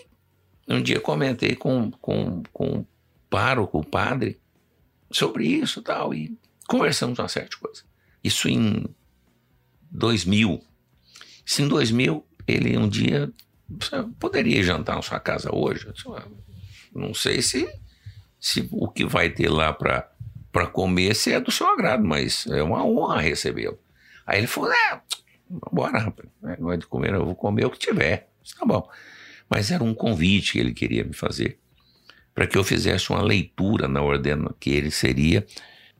[0.67, 2.87] Um dia comentei com, com, com o
[3.31, 4.41] pároco, o padre,
[5.09, 6.37] sobre isso tal, e
[6.69, 7.83] conversamos uma certa coisa.
[8.23, 8.85] Isso em
[9.91, 10.63] 2000.
[11.45, 13.33] Se em 2000 ele um dia
[14.19, 15.87] poderia jantar na sua casa hoje.
[16.95, 17.69] Não sei se,
[18.39, 22.63] se o que vai ter lá para comer se é do seu agrado, mas é
[22.63, 23.79] uma honra recebê-lo.
[24.27, 25.01] Aí ele falou: é,
[25.73, 28.31] bora, rapaz, não é de comer, eu vou comer o que tiver.
[28.59, 28.89] Tá bom.
[29.49, 31.59] Mas era um convite que ele queria me fazer
[32.35, 35.47] para que eu fizesse uma leitura na ordem que ele seria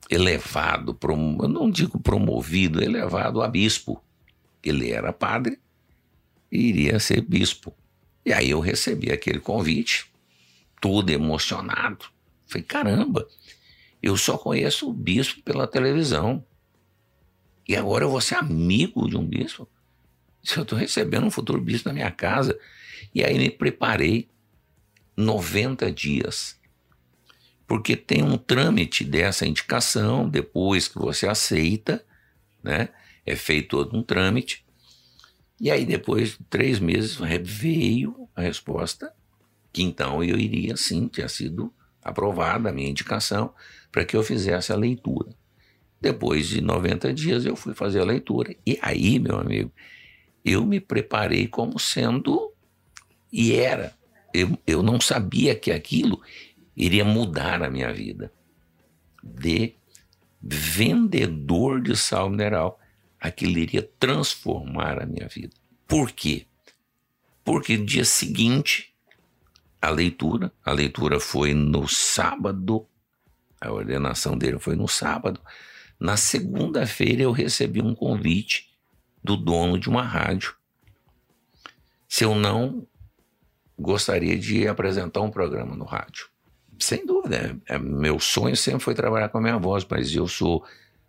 [0.09, 4.03] elevado, prom, eu não digo promovido, elevado a bispo.
[4.63, 5.59] Ele era padre
[6.51, 7.75] e iria ser bispo.
[8.25, 10.11] E aí eu recebi aquele convite,
[10.81, 12.05] todo emocionado.
[12.47, 13.27] Falei, caramba,
[14.01, 16.43] eu só conheço o bispo pela televisão.
[17.67, 19.67] E agora eu vou ser amigo de um bispo?
[20.43, 22.57] Se eu estou recebendo um futuro bispo na minha casa.
[23.13, 24.29] E aí me preparei
[25.17, 26.59] 90 dias
[27.67, 32.03] porque tem um trâmite dessa indicação, depois que você aceita,
[32.63, 32.89] né?
[33.25, 34.63] É feito todo um trâmite.
[35.59, 39.11] E aí, depois de três meses, veio a resposta
[39.75, 43.53] que então eu iria sim, tinha sido aprovada a minha indicação
[43.91, 45.35] para que eu fizesse a leitura.
[45.99, 48.55] Depois de 90 dias, eu fui fazer a leitura.
[48.65, 49.71] E aí, meu amigo,
[50.45, 52.53] eu me preparei como sendo.
[53.33, 53.93] E era.
[54.33, 56.21] Eu, eu não sabia que aquilo
[56.75, 58.31] iria mudar a minha vida.
[59.23, 59.75] De
[60.41, 62.79] vendedor de sal mineral,
[63.19, 65.55] aquilo iria transformar a minha vida.
[65.87, 66.45] Por quê?
[67.43, 68.93] Porque no dia seguinte,
[69.81, 72.87] a leitura, a leitura foi no sábado,
[73.59, 75.39] a ordenação dele foi no sábado.
[75.99, 78.75] Na segunda-feira eu recebi um convite
[79.23, 80.55] do dono de uma rádio.
[82.07, 82.85] Se eu não
[83.77, 86.27] gostaria de apresentar um programa no rádio.
[86.79, 87.59] Sem dúvida.
[87.67, 90.65] É, é, meu sonho sempre foi trabalhar com a minha voz, mas eu sou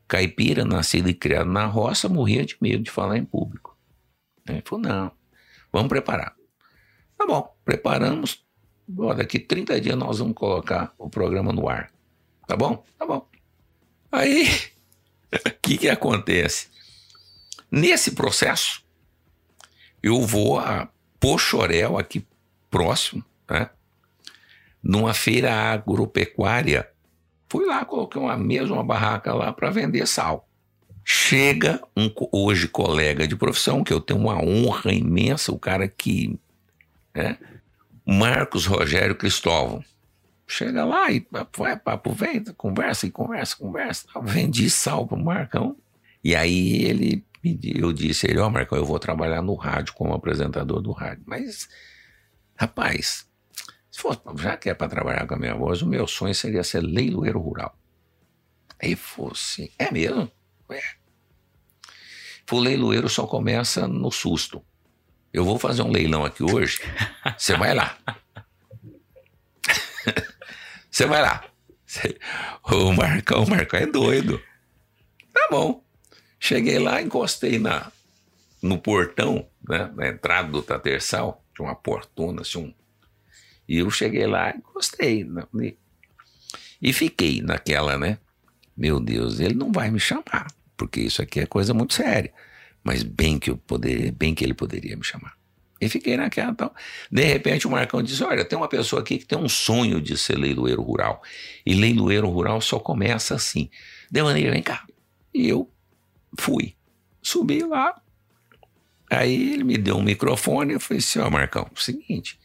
[0.06, 3.76] caipira, nascido e criado na roça, morria de medo de falar em público.
[4.48, 5.12] Ele falou: não,
[5.72, 6.34] vamos preparar.
[7.18, 8.44] Tá bom, preparamos.
[8.98, 11.90] Ó, daqui 30 dias nós vamos colocar o programa no ar.
[12.46, 12.84] Tá bom?
[12.96, 13.28] Tá bom.
[14.12, 14.48] Aí,
[15.32, 16.68] o que, que acontece?
[17.70, 18.84] Nesse processo,
[20.02, 22.24] eu vou a Pochorel, aqui
[22.70, 23.70] próximo, né?
[24.86, 26.88] Numa feira agropecuária.
[27.48, 30.48] Fui lá, coloquei uma mesa, uma barraca lá para vender sal.
[31.04, 36.38] Chega um hoje colega de profissão, que eu tenho uma honra imensa, o cara que.
[37.14, 37.36] Né,
[38.06, 39.84] Marcos Rogério Cristóvão.
[40.46, 44.06] Chega lá e vai, papo, vem, conversa e conversa, conversa.
[44.22, 45.76] Vendi sal pro Marcão.
[46.22, 47.24] E aí ele
[47.62, 51.22] eu disse ele, ó, oh, Marcão, eu vou trabalhar no rádio como apresentador do rádio.
[51.26, 51.68] Mas,
[52.56, 53.28] rapaz,
[53.96, 56.62] se for, já que é para trabalhar com a minha voz, o meu sonho seria
[56.62, 57.74] ser leiloeiro rural.
[58.78, 60.30] Aí fosse, é mesmo?
[60.68, 60.82] É.
[62.52, 64.62] O leiloeiro só começa no susto.
[65.32, 66.78] Eu vou fazer um leilão aqui hoje,
[67.38, 67.96] você vai lá.
[70.90, 71.44] Você vai lá.
[72.62, 74.42] O Marcão, o Marcão é doido.
[75.30, 75.84] Tá bom.
[76.40, 77.92] Cheguei lá, encostei na,
[78.62, 82.74] no portão, né, na entrada do Tatersal, tinha uma portona, assim, um
[83.68, 85.24] e eu cheguei lá e gostei.
[85.24, 85.44] Né?
[86.80, 88.18] E fiquei naquela, né?
[88.76, 90.46] Meu Deus, ele não vai me chamar,
[90.76, 92.32] porque isso aqui é coisa muito séria.
[92.84, 95.36] Mas bem que eu poderia, bem que ele poderia me chamar.
[95.80, 96.74] E fiquei naquela tal.
[97.10, 100.16] De repente o Marcão disse: Olha, tem uma pessoa aqui que tem um sonho de
[100.16, 101.22] ser leiloeiro rural.
[101.64, 103.68] E leiloeiro rural só começa assim.
[104.10, 104.86] De maneira, vem cá.
[105.34, 105.70] E eu
[106.38, 106.74] fui.
[107.20, 108.00] Subi lá.
[109.10, 112.38] Aí ele me deu um microfone e eu falei assim: Ó, Marcão, é seguinte,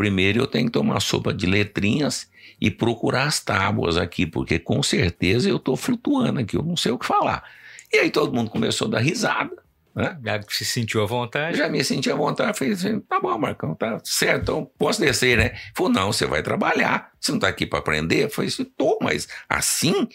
[0.00, 2.26] Primeiro eu tenho que tomar sopa de letrinhas
[2.58, 6.90] e procurar as tábuas aqui, porque com certeza eu estou flutuando aqui, eu não sei
[6.90, 7.44] o que falar.
[7.92, 9.54] E aí todo mundo começou a dar risada.
[9.94, 10.18] Né?
[10.24, 11.58] Já se sentiu à vontade?
[11.58, 12.56] Já me senti à vontade.
[12.56, 15.58] Falei assim, tá bom, Marcão, tá certo, então posso descer, né?
[15.76, 17.12] Falou, não, você vai trabalhar.
[17.20, 18.24] Você não tá aqui para aprender?
[18.24, 20.08] Eu falei assim, tô, mas assim,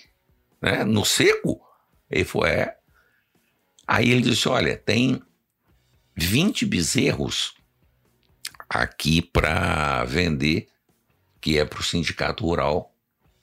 [0.59, 1.61] né, no seco?
[2.09, 2.75] Ele falou, é.
[3.87, 5.21] Aí ele disse, olha, tem
[6.17, 7.54] 20 bezerros
[8.69, 10.67] aqui para vender,
[11.39, 12.93] que é para o sindicato rural,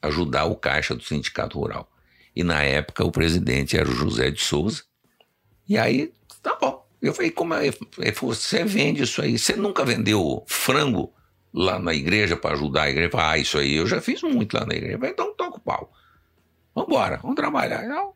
[0.01, 1.91] ajudar o caixa do sindicato rural.
[2.35, 4.83] E na época o presidente era o José de Souza.
[5.69, 6.13] E aí,
[6.43, 6.87] tá bom.
[7.01, 7.71] Eu falei, como é?
[8.21, 9.39] Você vende isso aí.
[9.39, 11.13] Você nunca vendeu frango
[11.53, 13.11] lá na igreja para ajudar a igreja?
[13.15, 14.99] Ah, isso aí eu já fiz muito lá na igreja.
[14.99, 15.93] falei, então toca o pau.
[16.75, 17.85] Vamos embora, vamos trabalhar.
[17.85, 18.15] Então,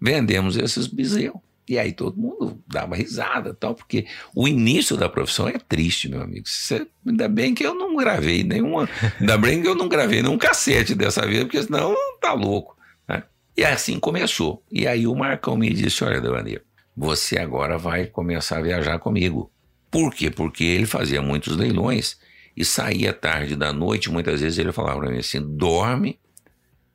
[0.00, 1.40] vendemos esses bezerros.
[1.68, 6.20] E aí todo mundo dava risada tal, porque o início da profissão é triste, meu
[6.20, 6.46] amigo.
[6.46, 8.88] Você, ainda bem que eu não gravei nenhuma.
[9.20, 12.76] Ainda bem que eu não gravei nenhum cacete dessa vida, porque senão tá louco.
[13.08, 13.22] Né?
[13.56, 14.62] E assim começou.
[14.70, 16.62] E aí o Marcão me disse: Olha, Devaneiro,
[16.96, 19.50] você agora vai começar a viajar comigo.
[19.88, 20.30] Por quê?
[20.30, 22.18] Porque ele fazia muitos leilões
[22.56, 24.10] e saía tarde da noite.
[24.10, 26.18] Muitas vezes ele falava para mim assim: dorme,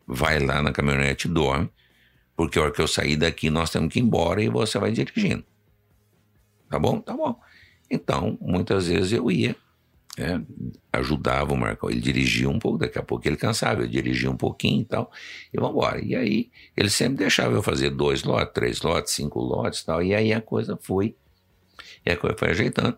[0.06, 1.70] vai lá na caminhonete, dorme
[2.38, 4.92] porque a hora que eu sair daqui, nós temos que ir embora e você vai
[4.92, 5.44] dirigindo.
[6.70, 7.02] Tá bom?
[7.02, 7.36] Tá bom.
[7.90, 9.56] Então, muitas vezes eu ia,
[10.16, 10.46] né,
[10.94, 11.90] ajudava o Marcão.
[11.90, 15.12] Ele dirigia um pouco, daqui a pouco ele cansava, eu dirigia um pouquinho e tal,
[15.52, 16.00] e vamos embora.
[16.00, 20.04] E aí, ele sempre deixava eu fazer dois lotes, três lotes, cinco lotes e tal,
[20.04, 21.16] e aí a coisa foi,
[22.06, 22.96] e a coisa foi ajeitando.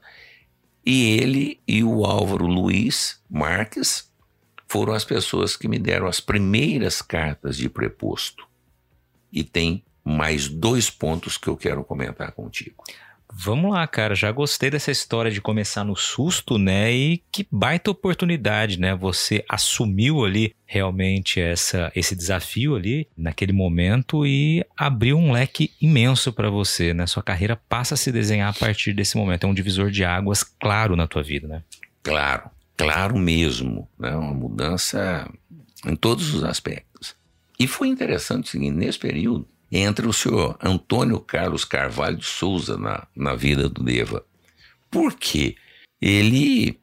[0.86, 4.12] E ele e o Álvaro Luiz Marques
[4.68, 8.49] foram as pessoas que me deram as primeiras cartas de preposto
[9.32, 12.84] e tem mais dois pontos que eu quero comentar contigo.
[13.32, 14.16] Vamos lá, cara.
[14.16, 16.92] Já gostei dessa história de começar no susto, né?
[16.92, 18.96] E que baita oportunidade, né?
[18.96, 26.34] Você assumiu ali realmente essa, esse desafio ali naquele momento e abriu um leque imenso
[26.34, 27.06] para você, né?
[27.06, 29.44] Sua carreira passa a se desenhar a partir desse momento.
[29.44, 31.64] É um divisor de águas claro na tua vida, né?
[32.02, 34.10] Claro, claro mesmo, né?
[34.16, 35.30] Uma mudança
[35.86, 36.89] em todos os aspectos.
[37.60, 42.78] E foi interessante o seguinte: nesse período, entra o senhor Antônio Carlos Carvalho de Souza
[42.78, 44.26] na, na vida do Deva.
[44.90, 45.56] Por quê?
[46.02, 46.80] Ele,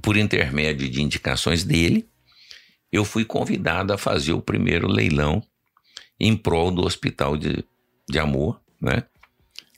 [0.00, 2.08] por intermédio de indicações dele,
[2.92, 5.42] eu fui convidado a fazer o primeiro leilão
[6.18, 7.64] em prol do Hospital de,
[8.08, 9.04] de Amor, né?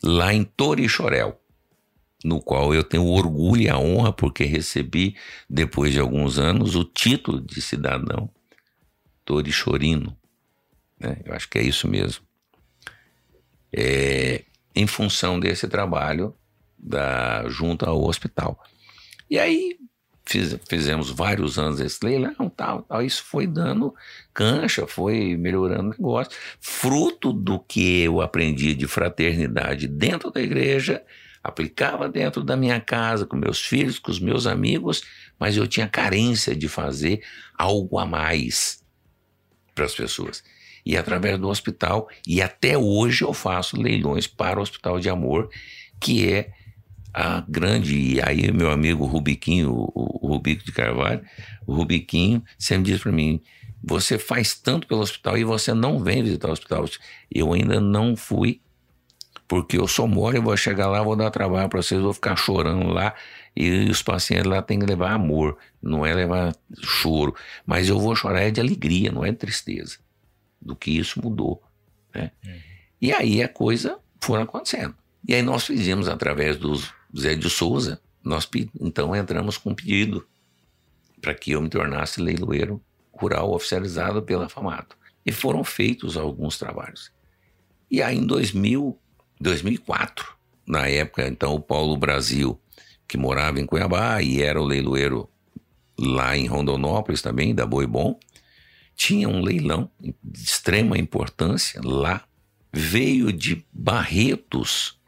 [0.03, 1.41] lá em Torixorel,
[2.25, 5.17] no qual eu tenho orgulho e a honra, porque recebi,
[5.49, 8.29] depois de alguns anos, o título de cidadão
[9.25, 10.17] torixorino.
[11.03, 11.19] Né?
[11.25, 12.25] Eu acho que é isso mesmo.
[13.73, 14.45] É,
[14.75, 16.35] em função desse trabalho
[16.79, 18.63] da, junto ao hospital.
[19.29, 19.79] E aí
[20.25, 23.03] fiz, fizemos vários anos esse leilão, tal, tal.
[23.03, 23.95] Isso foi dando
[24.33, 26.33] cancha, foi melhorando o negócio.
[26.61, 31.03] Fruto do que eu aprendi de fraternidade dentro da igreja,
[31.43, 35.03] aplicava dentro da minha casa, com meus filhos, com os meus amigos,
[35.39, 37.23] mas eu tinha carência de fazer
[37.59, 38.83] algo a mais
[39.75, 40.45] para as pessoas
[40.85, 42.09] e através do hospital.
[42.27, 45.49] E até hoje eu faço leilões para o Hospital de Amor,
[46.01, 46.51] que é
[47.13, 47.97] a grande.
[47.97, 51.23] E aí, meu amigo Rubiquinho, o, o Rubico de Carvalho,
[51.67, 53.41] o Rubiquinho sempre diz para mim:
[53.83, 56.85] você faz tanto pelo hospital e você não vem visitar o hospital.
[57.31, 58.61] Eu ainda não fui,
[59.47, 62.37] porque eu sou moro, eu vou chegar lá, vou dar trabalho para vocês, vou ficar
[62.37, 63.15] chorando lá.
[63.55, 67.35] E os pacientes lá têm que levar amor, não é levar choro.
[67.67, 69.99] Mas eu vou chorar é de alegria, não é de tristeza
[70.63, 71.63] do que isso mudou.
[72.15, 72.31] Né?
[72.45, 72.61] Uhum.
[73.01, 74.95] E aí a coisa foi acontecendo.
[75.27, 76.81] E aí nós fizemos através do
[77.17, 78.49] Zé de Souza, nós
[78.81, 80.27] então entramos com um pedido
[81.21, 82.81] para que eu me tornasse leiloeiro
[83.13, 84.97] rural oficializado pela FAMATO.
[85.25, 87.13] E foram feitos alguns trabalhos.
[87.91, 88.99] E aí em 2000,
[89.41, 90.35] 2004,
[90.67, 92.59] na época então o Paulo Brasil,
[93.07, 95.29] que morava em Cuiabá e era o leiloeiro
[95.99, 98.19] lá em Rondonópolis também, da Boi Bom,
[98.95, 102.25] tinha um leilão de extrema importância lá,
[102.73, 104.99] veio de Barretos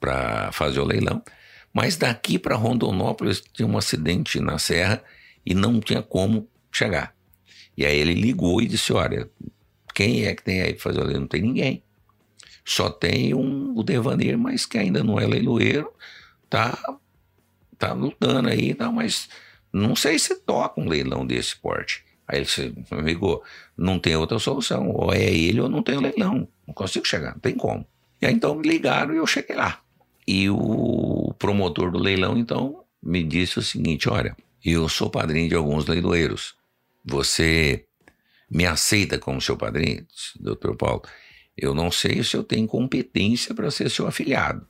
[0.00, 1.22] para fazer o leilão,
[1.72, 5.02] mas daqui para Rondonópolis tinha um acidente na serra
[5.44, 7.14] e não tinha como chegar.
[7.76, 9.28] E aí ele ligou e disse: Olha,
[9.94, 11.20] quem é que tem aí para fazer o leilão?
[11.22, 11.82] Não tem ninguém.
[12.64, 15.90] Só tem um, o Devaneiro, mas que ainda não é leiloeiro,
[16.50, 16.78] tá,
[17.78, 19.28] tá lutando aí, tá, mas
[19.72, 22.04] não sei se toca um leilão desse porte.
[22.28, 23.42] Aí ele disse, amigo,
[23.76, 24.90] não tem outra solução.
[24.90, 26.46] Ou é ele ou não tem o leilão.
[26.66, 27.86] Não consigo chegar, não tem como.
[28.20, 29.80] E aí então me ligaram e eu cheguei lá.
[30.26, 35.54] E o promotor do leilão, então, me disse o seguinte: olha, eu sou padrinho de
[35.54, 36.54] alguns leiloeiros.
[37.02, 37.86] Você
[38.50, 40.06] me aceita como seu padrinho?
[40.38, 41.02] Doutor Paulo,
[41.56, 44.68] eu não sei se eu tenho competência para ser seu afiliado,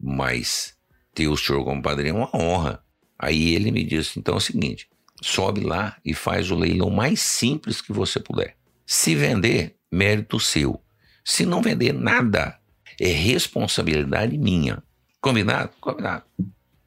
[0.00, 0.74] mas
[1.14, 2.82] ter o senhor como padrinho é uma honra.
[3.16, 4.88] Aí ele me disse: então é o seguinte,
[5.20, 8.56] sobe lá e faz o leilão mais simples que você puder.
[8.86, 10.80] Se vender, mérito seu.
[11.24, 12.58] Se não vender nada,
[12.98, 14.82] é responsabilidade minha.
[15.20, 15.70] Combinado?
[15.80, 16.24] Combinado.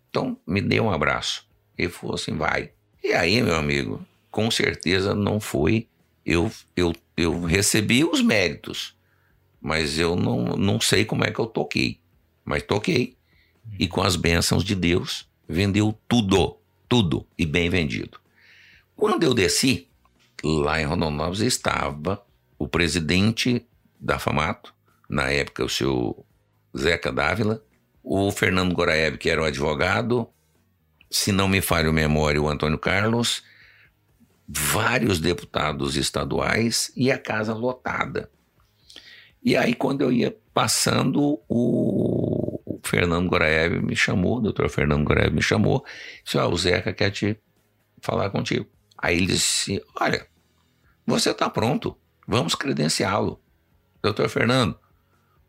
[0.10, 1.48] Então me dê um abraço.
[1.78, 2.72] Ele falou assim: vai.
[3.04, 5.88] E aí, meu amigo, com certeza não foi.
[6.26, 8.96] Eu, eu, eu recebi os méritos,
[9.62, 12.00] mas eu não, não sei como é que eu toquei.
[12.46, 13.18] Mas toquei.
[13.80, 16.58] E com as bênçãos de Deus, vendeu tudo,
[16.88, 18.23] tudo e bem vendido.
[18.96, 19.90] Quando eu desci,
[20.44, 22.24] lá em Rondonópolis estava
[22.58, 23.66] o presidente
[24.00, 24.74] da FAMATO,
[25.10, 26.26] na época o seu
[26.78, 27.64] Zeca Dávila,
[28.04, 30.28] o Fernando Goraeb, que era o advogado,
[31.10, 33.44] se não me falha a memória, o Antônio Carlos,
[34.48, 38.30] vários deputados estaduais e a casa lotada.
[39.42, 45.34] E aí, quando eu ia passando, o, Fernando Goraeb me chamou, o doutor Fernando Goraeb
[45.34, 45.84] me chamou,
[46.24, 47.38] disse: ah, o Zeca quer te
[48.02, 48.68] falar contigo.
[49.04, 50.26] Aí ele disse: Olha,
[51.06, 53.44] você está pronto, vamos credenciá-lo.
[54.02, 54.80] Doutor Fernando,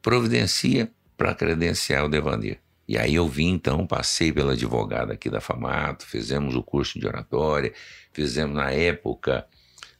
[0.02, 2.58] providencia para credenciar o Devanir.
[2.88, 7.06] E aí eu vim, então, passei pela advogada aqui da FAMATO, fizemos o curso de
[7.06, 7.72] oratória,
[8.12, 9.46] fizemos na época,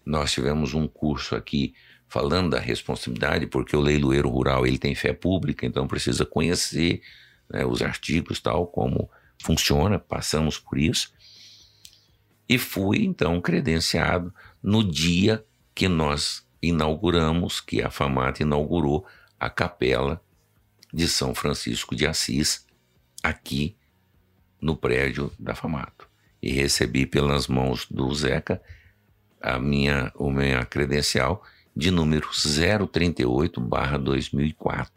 [0.05, 1.75] nós tivemos um curso aqui
[2.09, 7.01] falando da responsabilidade, porque o leiloeiro rural ele tem fé pública, então precisa conhecer
[7.49, 9.09] né, os artigos tal, como
[9.41, 11.14] funciona, passamos por isso.
[12.49, 14.33] E fui, então, credenciado
[14.63, 19.05] no dia que nós inauguramos, que a FAMAT inaugurou
[19.39, 20.23] a capela
[20.93, 22.67] de São Francisco de Assis,
[23.23, 23.77] aqui
[24.61, 26.07] no prédio da Famato.
[26.43, 28.61] E recebi pelas mãos do Zeca
[29.41, 31.43] a minha, a minha credencial
[31.77, 34.89] de número 038-2004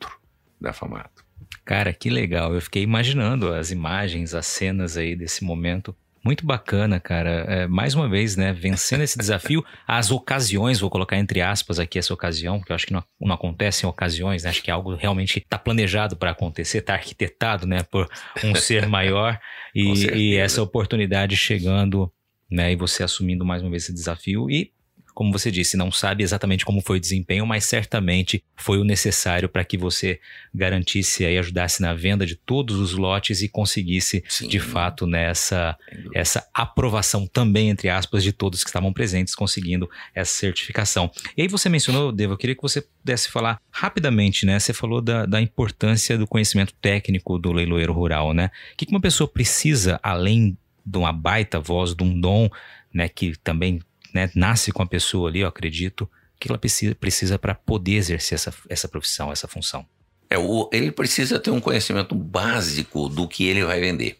[0.59, 1.25] da Famato.
[1.65, 2.53] Cara, que legal.
[2.53, 5.95] Eu fiquei imaginando as imagens, as cenas aí desse momento.
[6.27, 7.45] Muito bacana, cara.
[7.47, 8.51] É, mais uma vez, né?
[8.51, 12.85] Vencendo esse desafio, as ocasiões, vou colocar entre aspas aqui essa ocasião, que eu acho
[12.85, 14.49] que não, não acontece em ocasiões, né?
[14.49, 17.81] Acho que é algo realmente está planejado para acontecer, está arquitetado, né?
[17.83, 18.09] Por
[18.43, 19.39] um ser maior.
[19.73, 22.11] e, e essa oportunidade chegando,
[22.51, 22.73] né?
[22.73, 24.51] E você assumindo mais uma vez esse desafio.
[24.51, 24.73] E
[25.17, 29.49] como você disse, não sabe exatamente como foi o desempenho, mas certamente foi o necessário
[29.49, 30.19] para que você
[30.53, 34.47] garantisse e ajudasse na venda de todos os lotes e conseguisse, Sim.
[34.47, 35.75] de fato, nessa
[36.13, 41.09] essa aprovação também, entre aspas, de todos que estavam presentes, conseguindo essa certificação.
[41.35, 44.59] E aí você mencionou, Devo, eu queria que você pudesse falar rapidamente, né?
[44.59, 48.51] Você falou da, da importância do conhecimento técnico do leiloeiro rural, né?
[48.73, 50.55] O que uma pessoa precisa, além
[50.85, 52.47] de uma baita voz, de um dom,
[52.93, 53.79] né, que também
[54.17, 56.09] né, nasce com a pessoa ali, eu acredito,
[56.39, 59.85] que ela precisa, precisa para poder exercer essa, essa profissão, essa função.
[60.27, 64.17] É, o, ele precisa ter um conhecimento básico do que ele vai vender.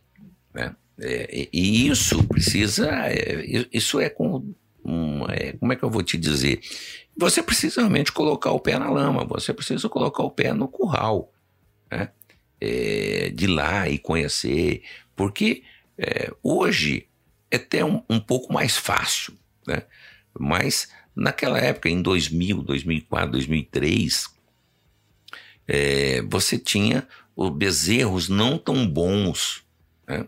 [0.53, 0.75] Né?
[0.99, 2.87] É, e isso precisa.
[3.07, 3.43] É,
[3.73, 4.53] isso é com.
[4.85, 6.61] Um, é, como é que eu vou te dizer?
[7.17, 11.33] Você precisa realmente colocar o pé na lama, você precisa colocar o pé no curral.
[11.91, 12.09] Né?
[12.61, 14.83] É, de lá e conhecer.
[15.15, 15.63] Porque
[15.97, 17.07] é, hoje
[17.49, 19.33] é até um, um pouco mais fácil
[19.67, 19.83] né?
[20.37, 24.27] Mas naquela época, em 2000, 2004, 2003,
[25.67, 27.07] é, você tinha
[27.55, 29.63] bezerros não tão bons,
[30.07, 30.25] né?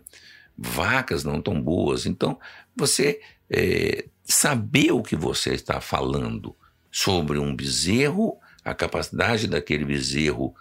[0.56, 2.06] vacas não tão boas.
[2.06, 2.38] Então,
[2.76, 6.54] você é, saber o que você está falando
[6.90, 10.54] sobre um bezerro, a capacidade daquele bezerro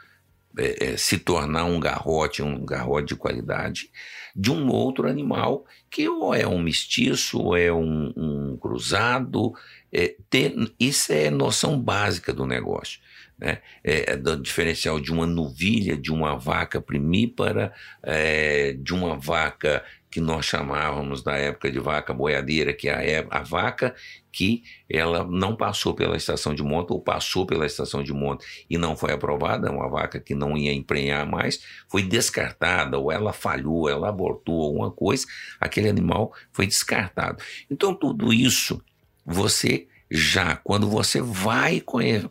[0.57, 3.91] é, é, se tornar um garrote, um garrote de qualidade,
[4.35, 9.53] de um outro animal que ou é um mestiço, ou é um, um cruzado.
[9.91, 12.99] É, ter, isso é noção básica do negócio.
[13.37, 13.59] Né?
[13.83, 17.73] É, é do diferencial de uma novilha, de uma vaca primípara,
[18.03, 23.39] é, de uma vaca que nós chamávamos da época de vaca boiadeira, que é a,
[23.39, 23.95] a vaca
[24.31, 28.77] que ela não passou pela estação de monta ou passou pela estação de monta e
[28.77, 33.89] não foi aprovada, uma vaca que não ia emprenhar mais, foi descartada, ou ela falhou,
[33.89, 35.25] ela abortou alguma coisa,
[35.59, 37.43] aquele animal foi descartado.
[37.69, 38.81] Então, tudo isso
[39.25, 41.81] você já, quando você vai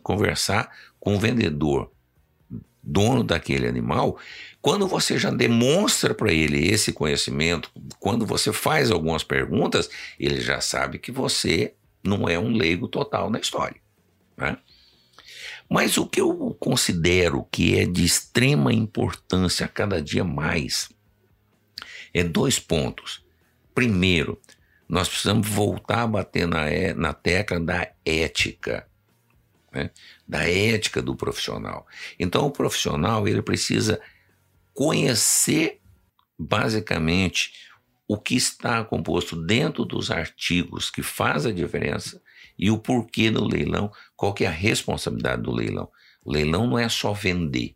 [0.03, 0.69] conversar
[0.99, 1.89] com o vendedor,
[2.83, 4.17] dono daquele animal,
[4.61, 9.89] quando você já demonstra para ele esse conhecimento, quando você faz algumas perguntas,
[10.19, 13.79] ele já sabe que você não é um leigo total na história.
[14.35, 14.57] Né?
[15.69, 20.89] Mas o que eu considero que é de extrema importância cada dia mais
[22.13, 23.23] é dois pontos.
[23.73, 24.41] Primeiro,
[24.89, 28.87] nós precisamos voltar a bater na, é, na tecla da ética,
[29.71, 29.91] né?
[30.27, 31.87] da ética do profissional.
[32.19, 34.01] Então, o profissional ele precisa
[34.79, 35.81] conhecer
[36.37, 37.51] basicamente
[38.07, 42.23] o que está composto dentro dos artigos que faz a diferença
[42.57, 45.91] e o porquê do leilão, qual que é a responsabilidade do leilão.
[46.23, 47.75] O leilão não é só vender.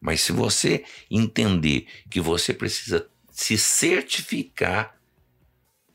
[0.00, 5.00] Mas se você entender que você precisa se certificar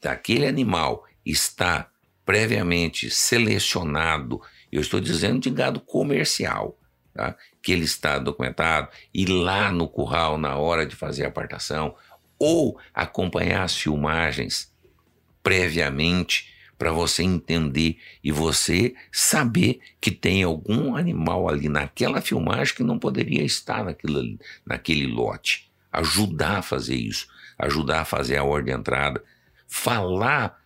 [0.02, 1.90] daquele animal está
[2.26, 6.78] previamente selecionado, eu estou dizendo de gado comercial,
[7.14, 7.38] tá?
[7.66, 11.96] Que ele está documentado, ir lá no curral na hora de fazer a apartação,
[12.38, 14.72] ou acompanhar as filmagens
[15.42, 22.84] previamente para você entender e você saber que tem algum animal ali naquela filmagem que
[22.84, 25.72] não poderia estar naquilo, naquele lote.
[25.92, 27.26] Ajudar a fazer isso,
[27.58, 29.24] ajudar a fazer a ordem de entrada,
[29.66, 30.62] falar.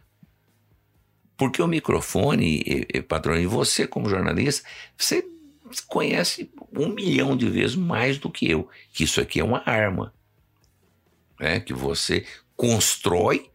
[1.37, 5.23] Porque o microfone, patrão, e você como jornalista, você
[5.87, 10.13] conhece um milhão de vezes mais do que eu, que isso aqui é uma arma.
[11.39, 11.59] Né?
[11.59, 13.49] Que você constrói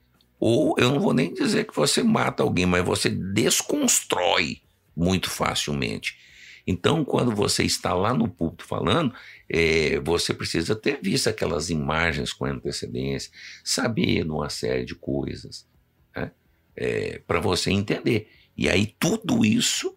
[0.47, 4.61] ou eu não vou nem dizer que você mata alguém, mas você desconstrói
[4.95, 6.19] muito facilmente.
[6.67, 9.15] Então, quando você está lá no púlpito falando,
[9.49, 13.31] é, você precisa ter visto aquelas imagens com antecedência,
[13.63, 15.67] saber uma série de coisas,
[16.15, 16.31] né?
[16.77, 18.29] é, para você entender.
[18.57, 19.97] E aí tudo isso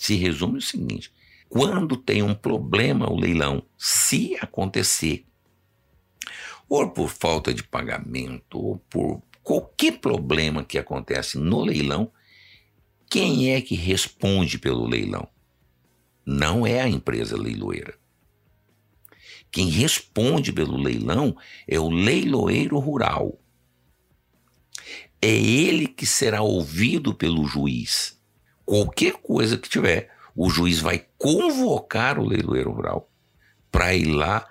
[0.00, 1.12] se resume o seguinte:
[1.48, 5.26] quando tem um problema o leilão, se acontecer
[6.68, 12.12] ou por falta de pagamento, ou por qualquer problema que acontece no leilão,
[13.10, 15.28] quem é que responde pelo leilão?
[16.24, 17.98] Não é a empresa leiloeira.
[19.50, 21.36] Quem responde pelo leilão
[21.66, 23.40] é o leiloeiro rural.
[25.20, 28.19] É ele que será ouvido pelo juiz.
[28.70, 33.10] Qualquer coisa que tiver, o juiz vai convocar o leiloeiro rural
[33.68, 34.48] para ir lá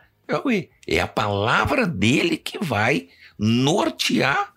[0.86, 3.08] é a palavra dele que vai
[3.38, 4.54] nortear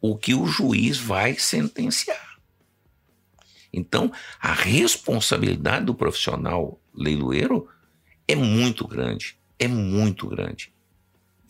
[0.00, 2.38] o que o juiz vai sentenciar.
[3.72, 7.68] Então, a responsabilidade do profissional leiloeiro
[8.28, 10.71] é muito grande, é muito grande.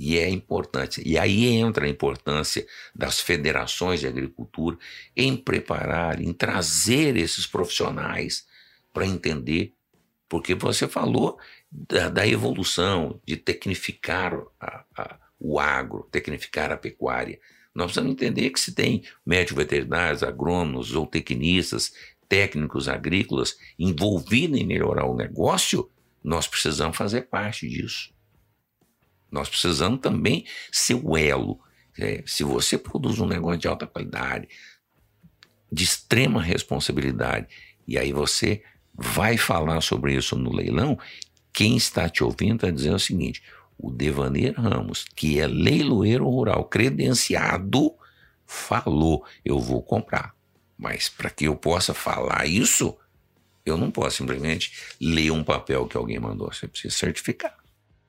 [0.04, 1.00] E é importante.
[1.06, 4.76] E aí entra a importância das federações de agricultura
[5.16, 8.44] em preparar, em trazer esses profissionais
[8.92, 9.72] para entender.
[10.28, 11.38] Porque você falou
[11.70, 17.38] da, da evolução, de tecnificar a, a, o agro, tecnificar a pecuária.
[17.72, 21.92] Nós precisamos entender que se tem médicos veterinários, agrônomos ou tecnistas,
[22.28, 25.88] técnicos agrícolas envolvidos em melhorar o negócio,
[26.24, 28.11] nós precisamos fazer parte disso.
[29.32, 31.58] Nós precisamos também ser o elo.
[31.98, 34.48] É, se você produz um negócio de alta qualidade,
[35.70, 37.48] de extrema responsabilidade,
[37.88, 38.62] e aí você
[38.94, 40.98] vai falar sobre isso no leilão,
[41.52, 43.42] quem está te ouvindo está dizendo o seguinte:
[43.78, 47.94] o Devaneiro Ramos, que é leiloeiro rural credenciado,
[48.46, 50.34] falou: eu vou comprar.
[50.76, 52.96] Mas para que eu possa falar isso,
[53.64, 56.52] eu não posso simplesmente ler um papel que alguém mandou.
[56.52, 57.61] Você precisa certificar.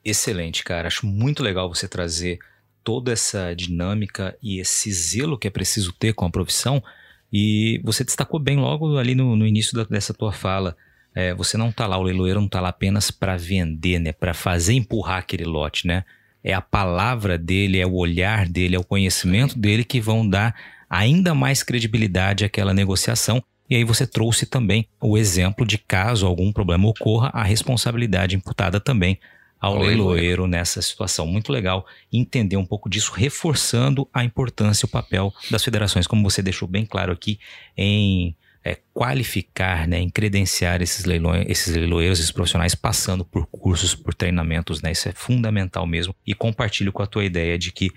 [0.04, 0.88] Excelente, cara.
[0.88, 2.40] Acho muito legal você trazer
[2.84, 6.84] toda essa dinâmica e esse zelo que é preciso ter com a profissão.
[7.32, 10.76] E você destacou bem logo ali no, no início da, dessa tua fala
[11.16, 14.12] é, você não está lá, o leiloeiro não está lá apenas para vender, né?
[14.12, 16.04] Para fazer empurrar aquele lote, né?
[16.44, 20.56] É a palavra dele, é o olhar dele, é o conhecimento dele que vão dar
[20.90, 23.42] ainda mais credibilidade àquela negociação.
[23.70, 28.80] E aí você trouxe também o exemplo de caso algum problema ocorra, a responsabilidade imputada
[28.80, 29.20] também
[29.64, 31.26] ao leiloeiro nessa situação.
[31.26, 36.30] Muito legal entender um pouco disso, reforçando a importância e o papel das federações, como
[36.30, 37.40] você deixou bem claro aqui
[37.78, 43.96] em é, qualificar, né, em credenciar esses, leilões, esses leiloeiros, esses profissionais, passando por cursos,
[43.96, 46.14] por treinamentos, né, isso é fundamental mesmo.
[46.28, 47.90] E compartilho com a tua ideia de que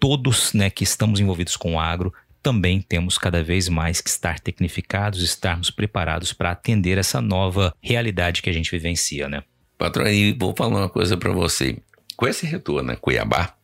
[0.00, 2.10] todos né, que estamos envolvidos com o agro
[2.42, 8.40] também temos cada vez mais que estar tecnificados, estarmos preparados para atender essa nova realidade
[8.40, 9.44] que a gente vivencia, né?
[9.82, 11.76] Patrão, aí vou falar uma coisa para você.
[12.16, 13.56] Com esse retorno a Cuiabá,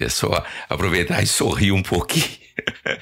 [0.00, 2.26] é só aproveitar e sorrir um pouquinho.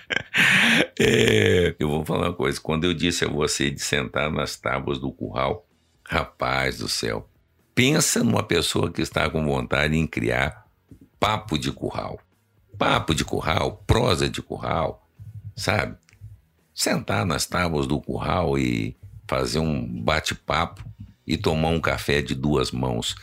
[1.01, 2.61] é, eu vou falar uma coisa.
[2.61, 5.67] Quando eu disse a você de sentar nas tábuas do curral,
[6.05, 7.27] rapaz do céu,
[7.75, 10.67] pensa numa pessoa que está com vontade em criar
[11.19, 12.21] papo de curral.
[12.77, 15.09] Papo de curral, prosa de curral,
[15.57, 15.97] sabe?
[16.75, 18.95] Sentar nas tábuas do curral e
[19.27, 20.85] fazer um bate-papo
[21.29, 23.15] e tomar um café de duas mãos.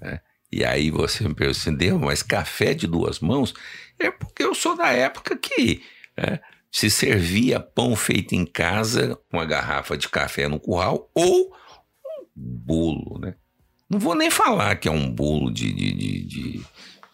[0.00, 0.18] Né?
[0.50, 3.54] E aí você me pergunta assim, mas café de duas mãos?
[3.98, 5.82] É porque eu sou da época que
[6.16, 6.40] é,
[6.72, 11.52] se servia pão feito em casa, uma garrafa de café no curral ou
[12.04, 13.34] um bolo, né?
[13.88, 16.64] Não vou nem falar que é um bolo de, de, de, de,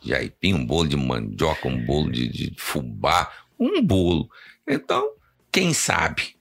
[0.02, 4.28] de aipim, um bolo de mandioca, um bolo de, de fubá, um bolo.
[4.68, 5.10] Então,
[5.50, 6.36] quem sabe,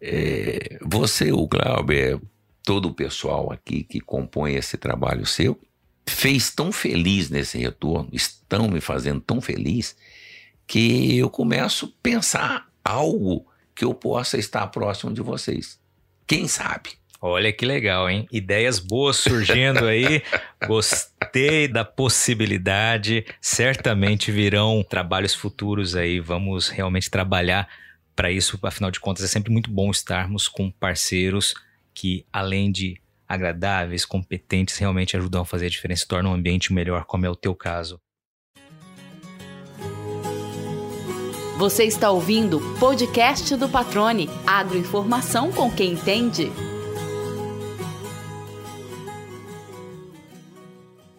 [0.00, 2.18] é, você, o Glauber,
[2.64, 5.60] todo o pessoal aqui que compõe esse trabalho seu,
[6.08, 9.96] fez tão feliz nesse retorno, estão me fazendo tão feliz,
[10.66, 15.78] que eu começo a pensar algo que eu possa estar próximo de vocês.
[16.26, 16.90] Quem sabe?
[17.20, 18.26] Olha que legal, hein?
[18.30, 20.22] Ideias boas surgindo aí.
[20.66, 23.24] Gostei da possibilidade.
[23.40, 26.20] Certamente virão trabalhos futuros aí.
[26.20, 27.68] Vamos realmente trabalhar
[28.14, 28.58] para isso.
[28.62, 31.54] Afinal de contas, é sempre muito bom estarmos com parceiros
[31.94, 37.04] que, além de agradáveis, competentes, realmente ajudam a fazer a diferença, tornam o ambiente melhor,
[37.04, 38.00] como é o teu caso.
[41.56, 44.28] Você está ouvindo o podcast do Patrone.
[44.44, 46.50] Agroinformação com quem entende.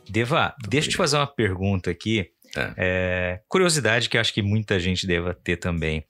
[0.09, 2.31] Deva, deixa eu te fazer uma pergunta aqui.
[2.55, 2.73] É.
[2.77, 6.05] É, curiosidade que acho que muita gente deva ter também.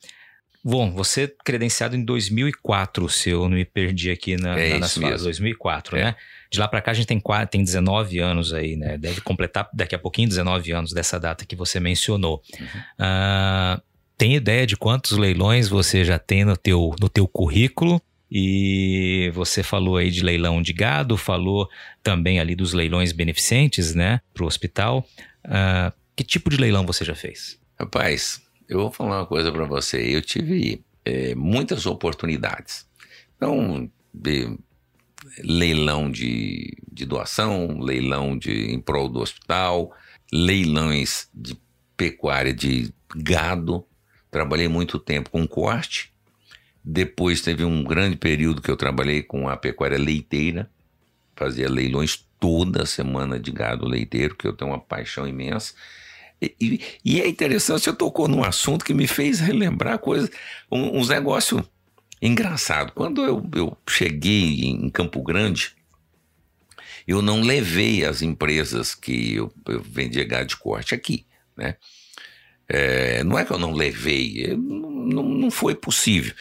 [0.67, 4.97] Bom, você credenciado em 2004, se eu não me perdi aqui na, é na, nas
[4.97, 6.03] fases, 2004, é.
[6.05, 6.15] né?
[6.51, 8.97] De lá para cá a gente tem, tem 19 anos aí, né?
[8.97, 12.41] Deve completar daqui a pouquinho 19 anos dessa data que você mencionou.
[12.59, 12.65] Uhum.
[12.65, 13.81] Uh,
[14.17, 18.01] tem ideia de quantos leilões você já tem no teu, no teu currículo?
[18.31, 21.69] E você falou aí de leilão de gado, falou
[22.01, 25.07] também ali dos leilões beneficentes, né, para o hospital.
[25.45, 27.59] Uh, que tipo de leilão você já fez?
[27.79, 29.97] Rapaz, eu vou falar uma coisa para você.
[29.97, 32.87] Eu tive é, muitas oportunidades.
[33.35, 34.57] Então, de
[35.39, 39.91] leilão de, de doação, leilão de em prol do hospital,
[40.31, 41.57] leilões de
[41.97, 43.85] pecuária de gado.
[44.31, 46.13] Trabalhei muito tempo com corte
[46.87, 50.69] depois teve um grande período que eu trabalhei com a pecuária leiteira,
[51.35, 55.73] fazia leilões toda semana de gado leiteiro, que eu tenho uma paixão imensa.
[56.41, 60.29] E, e, é interessante, você tocou num assunto que me fez relembrar coisas,
[60.71, 61.63] um, uns negócios
[62.21, 62.93] engraçados.
[62.93, 65.73] Quando eu, eu cheguei em Campo Grande,
[67.07, 71.25] eu não levei as empresas que eu, eu vendia gado de corte aqui,
[71.55, 71.75] né?
[72.67, 76.33] É, não é que eu não levei, não, não foi possível.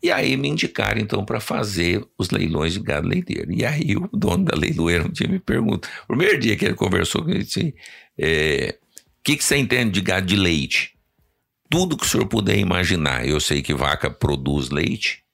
[0.00, 3.50] E aí me indicaram então para fazer os leilões de gado leiteiro.
[3.52, 6.74] E aí o dono da leiloeira um dia me pergunta, o primeiro dia que ele
[6.74, 7.74] conversou comigo, ele disse,
[8.16, 8.76] é,
[9.24, 10.94] que, que você entende de gado de leite?
[11.70, 13.26] Tudo que o senhor puder imaginar.
[13.26, 15.24] Eu sei que vaca produz leite.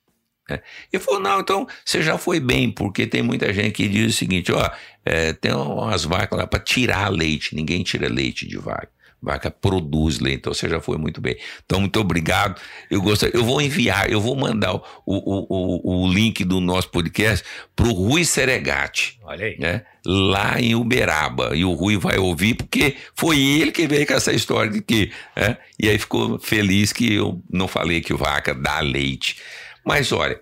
[0.48, 0.62] Né?
[0.92, 4.16] Ele falou, não, então você já foi bem, porque tem muita gente que diz o
[4.16, 4.70] seguinte, ó,
[5.04, 8.90] é, tem umas vacas lá para tirar leite, ninguém tira leite de vaca.
[9.22, 11.36] Vaca produz leite, então você já foi muito bem.
[11.64, 12.60] Então, muito obrigado.
[12.90, 16.88] Eu gostaria, eu vou enviar, eu vou mandar o, o, o, o link do nosso
[16.88, 17.44] podcast
[17.76, 19.18] para o Rui Seregati.
[19.22, 19.58] Olha aí.
[19.58, 19.82] Né?
[20.06, 21.54] Lá em Uberaba.
[21.54, 25.12] E o Rui vai ouvir, porque foi ele que veio com essa história de que.
[25.36, 25.58] Né?
[25.78, 29.36] E aí ficou feliz que eu não falei que vaca dá leite.
[29.84, 30.40] Mas olha,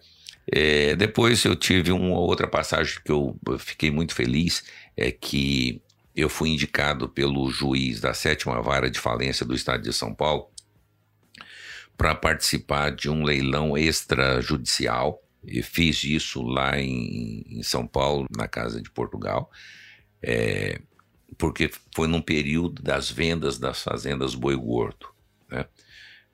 [0.53, 4.63] é, depois eu tive uma outra passagem que eu fiquei muito feliz,
[4.97, 5.83] é que
[6.19, 10.51] eu fui indicado pelo juiz da sétima vara de falência do estado de São Paulo
[11.97, 15.23] para participar de um leilão extrajudicial.
[15.47, 19.49] E fiz isso lá em, em, São Paulo, na Casa de Portugal,
[20.21, 20.81] é,
[21.39, 25.09] porque foi num período das vendas das fazendas Boi Gordo.
[25.49, 25.67] Né?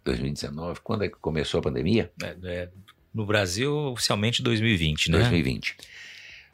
[0.04, 2.12] 2019, quando é que começou a pandemia?
[2.20, 2.68] É, é,
[3.14, 5.18] no Brasil, oficialmente 2020, né?
[5.18, 5.76] 2020.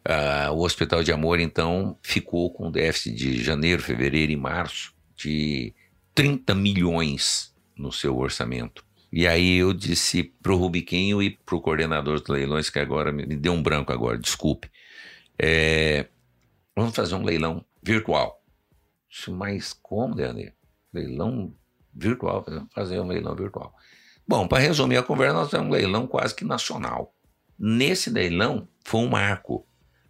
[0.07, 5.73] Uh, o Hospital de Amor, então, ficou com déficit de janeiro, fevereiro e março de
[6.15, 8.85] 30 milhões no seu orçamento.
[9.17, 13.53] E aí eu disse pro Rubiquinho e pro coordenador dos leilões, que agora me deu
[13.53, 14.69] um branco agora, desculpe.
[15.39, 16.09] É,
[16.75, 18.43] vamos fazer um leilão virtual.
[19.09, 20.53] Disse, mas como, Dani?
[20.93, 21.55] Leilão
[21.95, 22.45] virtual?
[22.75, 23.73] Fazer um leilão virtual.
[24.27, 27.15] Bom, para resumir a conversa, nós temos um leilão quase que nacional.
[27.57, 29.65] Nesse leilão foi um marco,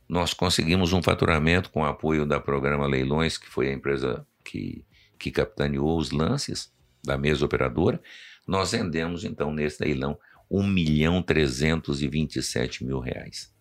[0.08, 4.82] nós conseguimos um faturamento com o apoio da Programa Leilões, que foi a empresa que,
[5.18, 6.72] que capitaneou os lances
[7.04, 8.00] da mesa operadora.
[8.46, 10.18] Nós vendemos, então, nesse leilão,
[10.50, 13.52] 1 milhão 327 mil reais.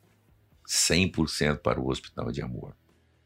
[0.68, 2.76] 100% para o Hospital de Amor.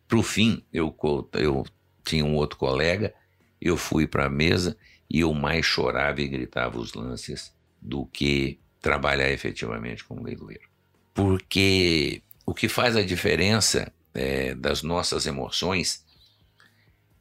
[0.07, 0.95] Para o fim, eu,
[1.33, 1.65] eu
[2.03, 3.13] tinha um outro colega,
[3.61, 4.77] eu fui para a mesa
[5.09, 10.67] e eu mais chorava e gritava os lances do que trabalhar efetivamente como leiloeiro.
[11.13, 16.05] Porque o que faz a diferença é, das nossas emoções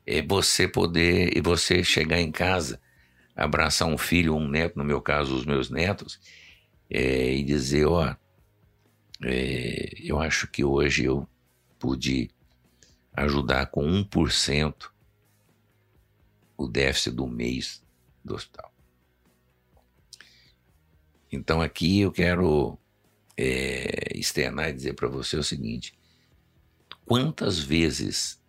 [0.06, 2.80] é você poder e você chegar em casa,
[3.36, 6.18] abraçar um filho ou um neto, no meu caso, os meus netos,
[6.88, 8.16] é, e dizer: Ó,
[9.22, 11.28] é, eu acho que hoje eu
[11.78, 12.30] pude
[13.12, 14.90] ajudar com 1%
[16.56, 17.84] o déficit do mês
[18.24, 18.72] do hospital.
[21.30, 22.78] Então aqui eu quero
[23.36, 25.94] é, externar e dizer para você o seguinte:
[27.04, 28.40] quantas vezes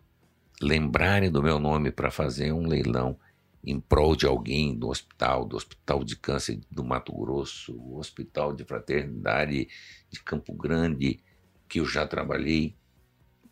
[0.62, 3.20] lembrarem do meu nome para fazer um leilão
[3.64, 8.54] em prol de alguém do hospital, do Hospital de Câncer do Mato Grosso, o Hospital
[8.54, 9.68] de Fraternidade
[10.10, 11.20] de Campo Grande,
[11.68, 12.76] que eu já trabalhei,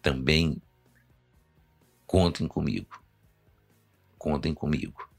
[0.01, 0.61] também
[2.05, 3.03] contem comigo.
[4.17, 5.09] Contem comigo.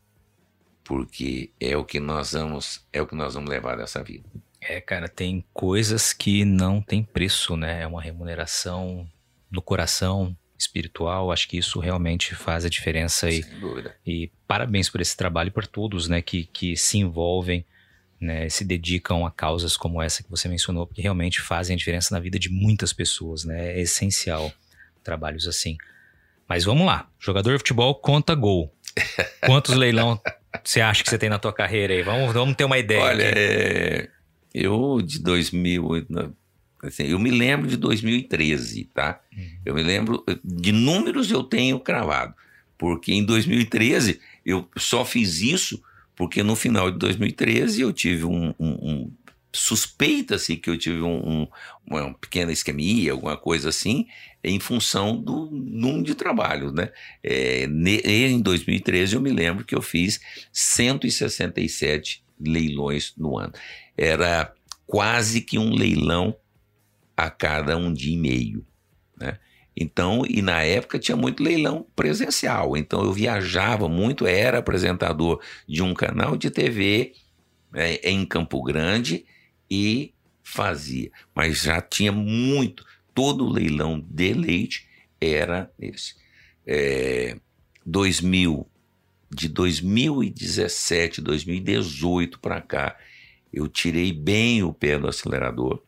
[0.83, 4.29] Porque é o que nós vamos, é o que nós vamos levar dessa vida.
[4.61, 7.83] É, cara, tem coisas que não tem preço, né?
[7.83, 9.09] É uma remuneração
[9.51, 11.31] no coração espiritual.
[11.31, 13.31] Acho que isso realmente faz a diferença.
[13.31, 13.97] Sem e, dúvida.
[14.07, 17.65] E parabéns por esse trabalho e por todos, né, que, que se envolvem,
[18.21, 22.15] né, se dedicam a causas como essa que você mencionou, porque realmente fazem a diferença
[22.15, 23.77] na vida de muitas pessoas, né?
[23.77, 24.53] É essencial
[25.03, 25.77] trabalhos assim.
[26.49, 27.09] Mas vamos lá.
[27.19, 28.73] Jogador de futebol conta gol.
[29.45, 30.21] Quantos leilão
[30.65, 32.03] você acha que você tem na tua carreira aí?
[32.03, 33.03] Vamos, vamos ter uma ideia.
[33.03, 34.09] Olha, é,
[34.55, 36.07] eu, de 2000,
[36.83, 39.21] assim, eu me lembro de 2013, tá?
[39.37, 39.59] Uhum.
[39.65, 42.35] Eu me lembro, de números eu tenho cravado,
[42.79, 45.83] porque em 2013 eu só fiz isso
[46.17, 49.13] porque no final de 2013 eu tive um, um, um
[49.53, 51.49] suspeita-se que eu tive um, um,
[51.87, 54.07] uma pequena isquemia, alguma coisa assim,
[54.43, 56.91] em função do número de trabalho, né?
[57.23, 60.21] É, em 2013 eu me lembro que eu fiz
[60.53, 63.53] 167 leilões no ano
[63.97, 64.53] era
[64.87, 66.37] quase que um leilão
[67.17, 68.67] a cada um dia e meio,
[69.17, 69.39] né?
[69.79, 75.83] Então, e na época tinha muito leilão presencial, então eu viajava muito, era apresentador de
[75.83, 77.13] um canal de TV
[77.75, 79.27] é, em Campo Grande
[79.71, 84.89] e fazia, mas já tinha muito, todo leilão de leite
[85.21, 86.15] era esse.
[86.67, 87.37] É,
[87.85, 88.67] 2000,
[89.31, 92.97] de 2017, 2018 para cá,
[93.53, 95.83] eu tirei bem o pé do acelerador.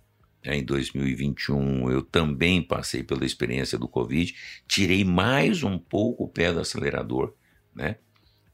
[0.45, 4.35] Em 2021, eu também passei pela experiência do Covid,
[4.67, 7.35] tirei mais um pouco o pé do acelerador,
[7.75, 7.97] né?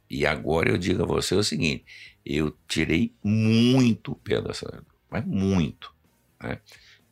[0.09, 1.85] E agora eu digo a você o seguinte:
[2.25, 5.95] eu tirei muito o pé do acelerador, mas muito.
[6.43, 6.59] Né?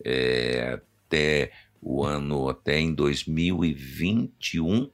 [0.04, 4.90] É, até o ano, até em 2021,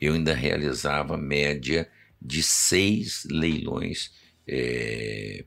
[0.00, 1.90] eu ainda realizava média
[2.20, 4.12] de seis leilões
[4.46, 5.44] é,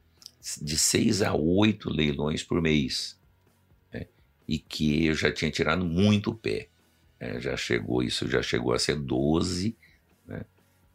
[0.62, 3.18] de seis a oito leilões por mês.
[3.92, 4.08] Né?
[4.48, 6.68] E que eu já tinha tirado muito o pé.
[7.20, 9.76] É, já chegou, isso já chegou a ser 12
[10.28, 10.44] né?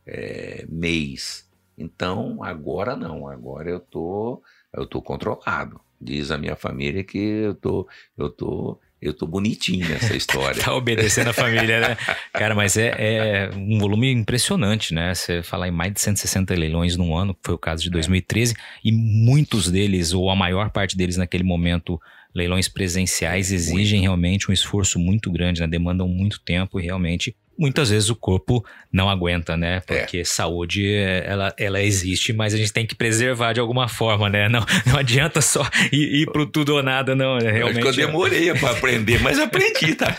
[0.07, 1.49] é, mês.
[1.77, 4.43] Então, agora não, agora eu tô,
[4.73, 5.81] eu tô controlado.
[6.01, 10.63] Diz a minha família que eu tô, eu tô eu tô bonitinho nessa história.
[10.63, 11.97] tá obedecendo a família, né?
[12.33, 15.15] Cara, mas é, é, um volume impressionante, né?
[15.15, 18.55] Você falar em mais de 160 leilões num ano, que foi o caso de 2013,
[18.55, 18.57] é.
[18.85, 22.01] e muitos deles, ou a maior parte deles naquele momento,
[22.35, 25.67] leilões presenciais, exigem realmente um esforço muito grande, né?
[25.67, 29.81] Demandam muito tempo e realmente muitas vezes o corpo não aguenta, né?
[29.81, 30.25] Porque é.
[30.25, 34.49] saúde, ela, ela existe, mas a gente tem que preservar de alguma forma, né?
[34.49, 37.39] Não, não adianta só ir, ir pro tudo ou nada, não.
[37.39, 37.89] Realmente.
[37.89, 40.17] Acho que eu demorei para aprender, mas aprendi, tá?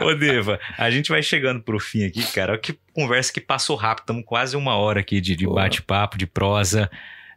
[0.00, 2.56] Ô, Deva, a gente vai chegando pro fim aqui, cara.
[2.56, 4.04] Que conversa que passou rápido.
[4.04, 6.88] Estamos quase uma hora aqui de, de bate-papo, de prosa.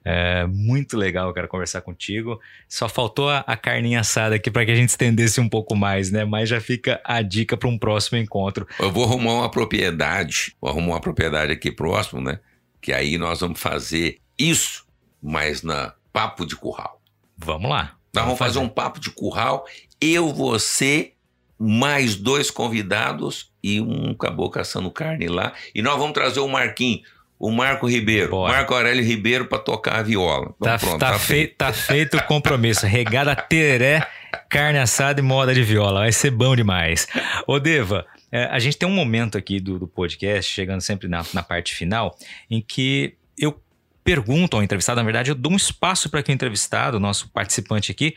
[0.10, 2.40] É muito legal, quero conversar contigo.
[2.70, 6.10] Só faltou a, a carninha assada aqui para que a gente estendesse um pouco mais,
[6.10, 6.24] né?
[6.24, 8.66] Mas já fica a dica para um próximo encontro.
[8.80, 12.40] Eu vou arrumar uma propriedade, vou arrumar uma propriedade aqui próximo, né?
[12.80, 14.86] Que aí nós vamos fazer isso,
[15.22, 17.02] mas na papo de curral.
[17.38, 17.98] Vamos lá.
[18.14, 18.54] Nós vamos fazer.
[18.54, 19.66] fazer um papo de curral.
[20.00, 21.12] Eu, você,
[21.60, 25.52] mais dois convidados e um acabou caçando carne lá.
[25.76, 27.02] E nós vamos trazer o Marquinhos
[27.40, 28.54] o Marco Ribeiro, Bora.
[28.54, 30.54] Marco Aurélio Ribeiro para tocar a viola.
[30.56, 32.86] Então, tá, pronto, tá, tá, feito, tá feito o compromisso.
[32.86, 34.08] Regada teré,
[34.50, 36.02] carne assada e moda de viola.
[36.02, 37.08] Vai ser bom demais.
[37.46, 41.24] Ô, Deva, é, a gente tem um momento aqui do, do podcast, chegando sempre na,
[41.34, 42.18] na parte final,
[42.50, 43.62] em que eu
[44.04, 47.92] pergunto ao entrevistado, na verdade, eu dou um espaço para que o entrevistado, nosso participante
[47.92, 48.16] aqui,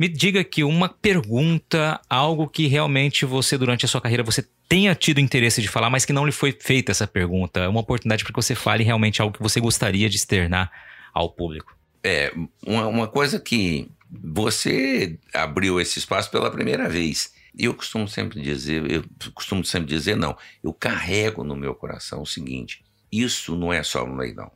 [0.00, 4.94] me diga que uma pergunta, algo que realmente você, durante a sua carreira, você tenha
[4.94, 7.68] tido interesse de falar, mas que não lhe foi feita essa pergunta.
[7.68, 10.72] Uma oportunidade para que você fale realmente algo que você gostaria de externar
[11.12, 11.76] ao público.
[12.02, 12.32] É,
[12.66, 17.34] uma, uma coisa que você abriu esse espaço pela primeira vez.
[17.58, 20.34] Eu costumo sempre dizer, eu costumo sempre dizer, não,
[20.64, 22.82] eu carrego no meu coração o seguinte:
[23.12, 24.50] isso não é só um leilão.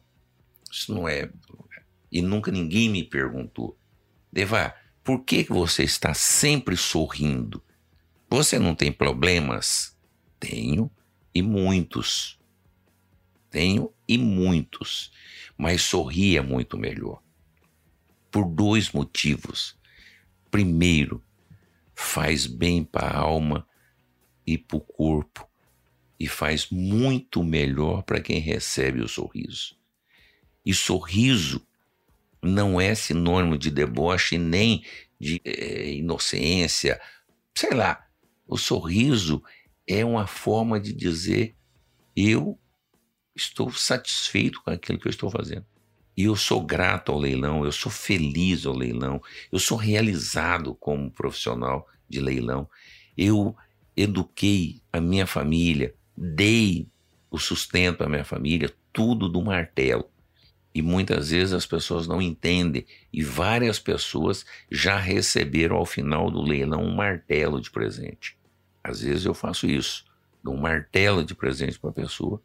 [0.72, 1.28] Isso não é.
[2.10, 3.76] E nunca ninguém me perguntou.
[4.32, 4.74] Deva,
[5.04, 7.62] por que você está sempre sorrindo?
[8.30, 9.94] Você não tem problemas?
[10.40, 10.90] Tenho
[11.34, 12.40] e muitos.
[13.50, 15.12] Tenho e muitos.
[15.58, 17.22] Mas sorrir é muito melhor.
[18.30, 19.76] Por dois motivos.
[20.50, 21.22] Primeiro,
[21.94, 23.68] faz bem para a alma
[24.46, 25.46] e para o corpo.
[26.18, 29.76] E faz muito melhor para quem recebe o sorriso.
[30.64, 31.64] E sorriso
[32.44, 34.84] não é sinônimo de deboche nem
[35.18, 37.00] de é, inocência.
[37.54, 38.06] Sei lá,
[38.46, 39.42] o sorriso
[39.86, 41.54] é uma forma de dizer
[42.16, 42.58] eu
[43.34, 45.66] estou satisfeito com aquilo que eu estou fazendo.
[46.16, 49.20] E eu sou grato ao leilão, eu sou feliz ao leilão,
[49.50, 52.68] eu sou realizado como profissional de leilão.
[53.16, 53.56] Eu
[53.96, 56.88] eduquei a minha família, dei
[57.30, 60.08] o sustento à minha família, tudo do martelo.
[60.74, 62.84] E muitas vezes as pessoas não entendem.
[63.12, 68.36] E várias pessoas já receberam ao final do leilão um martelo de presente.
[68.82, 70.04] Às vezes eu faço isso,
[70.42, 72.42] dou um martelo de presente para a pessoa,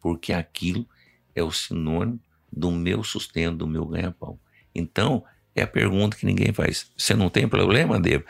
[0.00, 0.88] porque aquilo
[1.34, 2.18] é o sinônimo
[2.50, 4.40] do meu sustento, do meu ganha-pão.
[4.74, 6.90] Então, é a pergunta que ninguém faz.
[6.96, 8.24] Você não tem problema, Devo?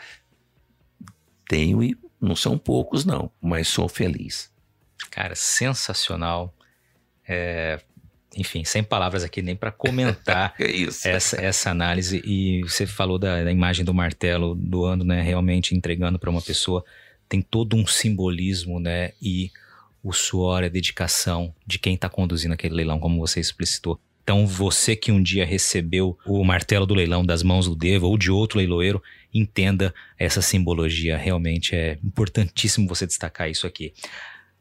[1.47, 4.51] Tenho e não são poucos, não, mas sou feliz.
[5.09, 6.53] Cara, sensacional.
[7.27, 7.79] É,
[8.35, 10.53] enfim, sem palavras aqui nem para comentar
[11.03, 12.21] essa, essa análise.
[12.25, 15.21] E você falou da, da imagem do martelo doando, né?
[15.21, 16.83] Realmente entregando para uma pessoa.
[17.27, 19.11] Tem todo um simbolismo, né?
[19.21, 19.51] E
[20.03, 23.99] o suor, a dedicação de quem está conduzindo aquele leilão, como você explicitou.
[24.23, 28.15] Então, você que um dia recebeu o martelo do leilão das mãos do Devo ou
[28.15, 29.01] de outro leiloeiro,
[29.33, 31.17] entenda essa simbologia.
[31.17, 33.91] Realmente é importantíssimo você destacar isso aqui.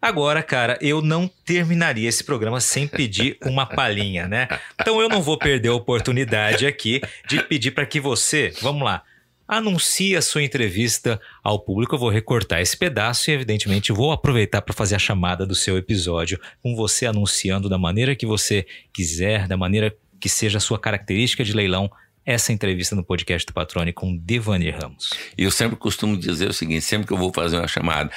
[0.01, 4.49] Agora, cara, eu não terminaria esse programa sem pedir uma palhinha, né?
[4.81, 9.03] Então eu não vou perder a oportunidade aqui de pedir para que você, vamos lá,
[9.49, 11.95] anuncie a sua entrevista ao público.
[11.95, 15.79] Eu vou recortar esse pedaço e, evidentemente, vou aproveitar para fazer a chamada do seu
[15.79, 20.79] episódio, com você anunciando da maneira que você quiser, da maneira que seja a sua
[20.79, 21.91] característica de leilão,
[22.27, 25.11] essa entrevista no podcast do Patrone com Devani Ramos.
[25.37, 28.11] E eu sempre costumo dizer o seguinte: sempre que eu vou fazer uma chamada,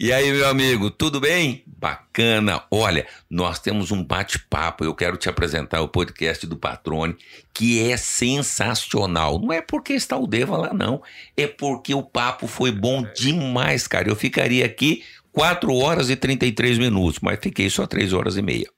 [0.00, 1.62] e aí, meu amigo, tudo bem?
[1.66, 2.62] Bacana.
[2.70, 4.82] Olha, nós temos um bate-papo.
[4.82, 7.14] Eu quero te apresentar o podcast do Patrone,
[7.52, 9.38] que é sensacional.
[9.38, 11.02] Não é porque está o Deva lá, não.
[11.36, 14.08] É porque o papo foi bom demais, cara.
[14.08, 18.70] Eu ficaria aqui 4 horas e 33 minutos, mas fiquei só 3 horas e meia.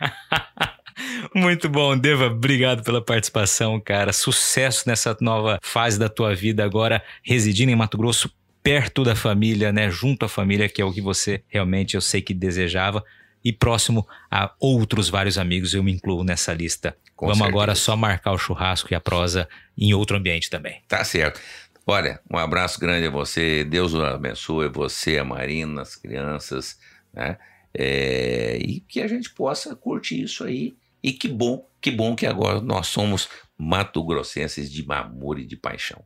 [1.36, 2.28] Muito bom, Deva.
[2.28, 4.14] Obrigado pela participação, cara.
[4.14, 8.30] Sucesso nessa nova fase da tua vida agora, residindo em Mato Grosso
[8.64, 12.22] perto da família, né, junto à família, que é o que você realmente eu sei
[12.22, 13.04] que desejava,
[13.44, 16.96] e próximo a outros vários amigos, eu me incluo nessa lista.
[17.14, 17.54] Com Vamos certeza.
[17.54, 19.46] agora só marcar o churrasco e a prosa
[19.76, 20.82] em outro ambiente também.
[20.88, 21.38] Tá certo.
[21.86, 26.78] Olha, um abraço grande a você, Deus o abençoe, você, a Marina, as crianças,
[27.12, 27.36] né?
[27.74, 30.74] É, e que a gente possa curtir isso aí.
[31.02, 36.02] E que bom, que bom que agora nós somos mato-grossenses de amor e de paixão.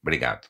[0.00, 0.46] Obrigado.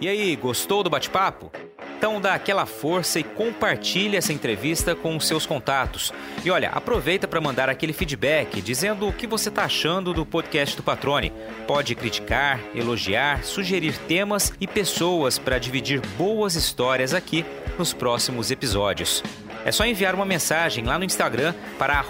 [0.00, 1.50] E aí, gostou do bate-papo?
[1.96, 6.12] Então dá aquela força e compartilhe essa entrevista com os seus contatos.
[6.44, 10.76] E olha, aproveita para mandar aquele feedback dizendo o que você está achando do podcast
[10.76, 11.32] do Patrone.
[11.66, 17.46] Pode criticar, elogiar, sugerir temas e pessoas para dividir boas histórias aqui
[17.78, 19.22] nos próximos episódios.
[19.64, 22.04] É só enviar uma mensagem lá no Instagram para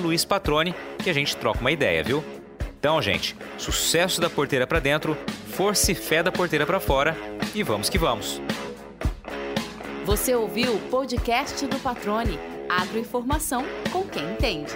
[0.00, 2.24] @luispatrone que a gente troca uma ideia, viu?
[2.82, 5.16] Então, gente, sucesso da porteira para dentro,
[5.54, 7.16] força e fé da porteira para fora
[7.54, 8.42] e vamos que vamos.
[10.04, 14.72] Você ouviu o podcast do Patrone, agroinformação com quem entende.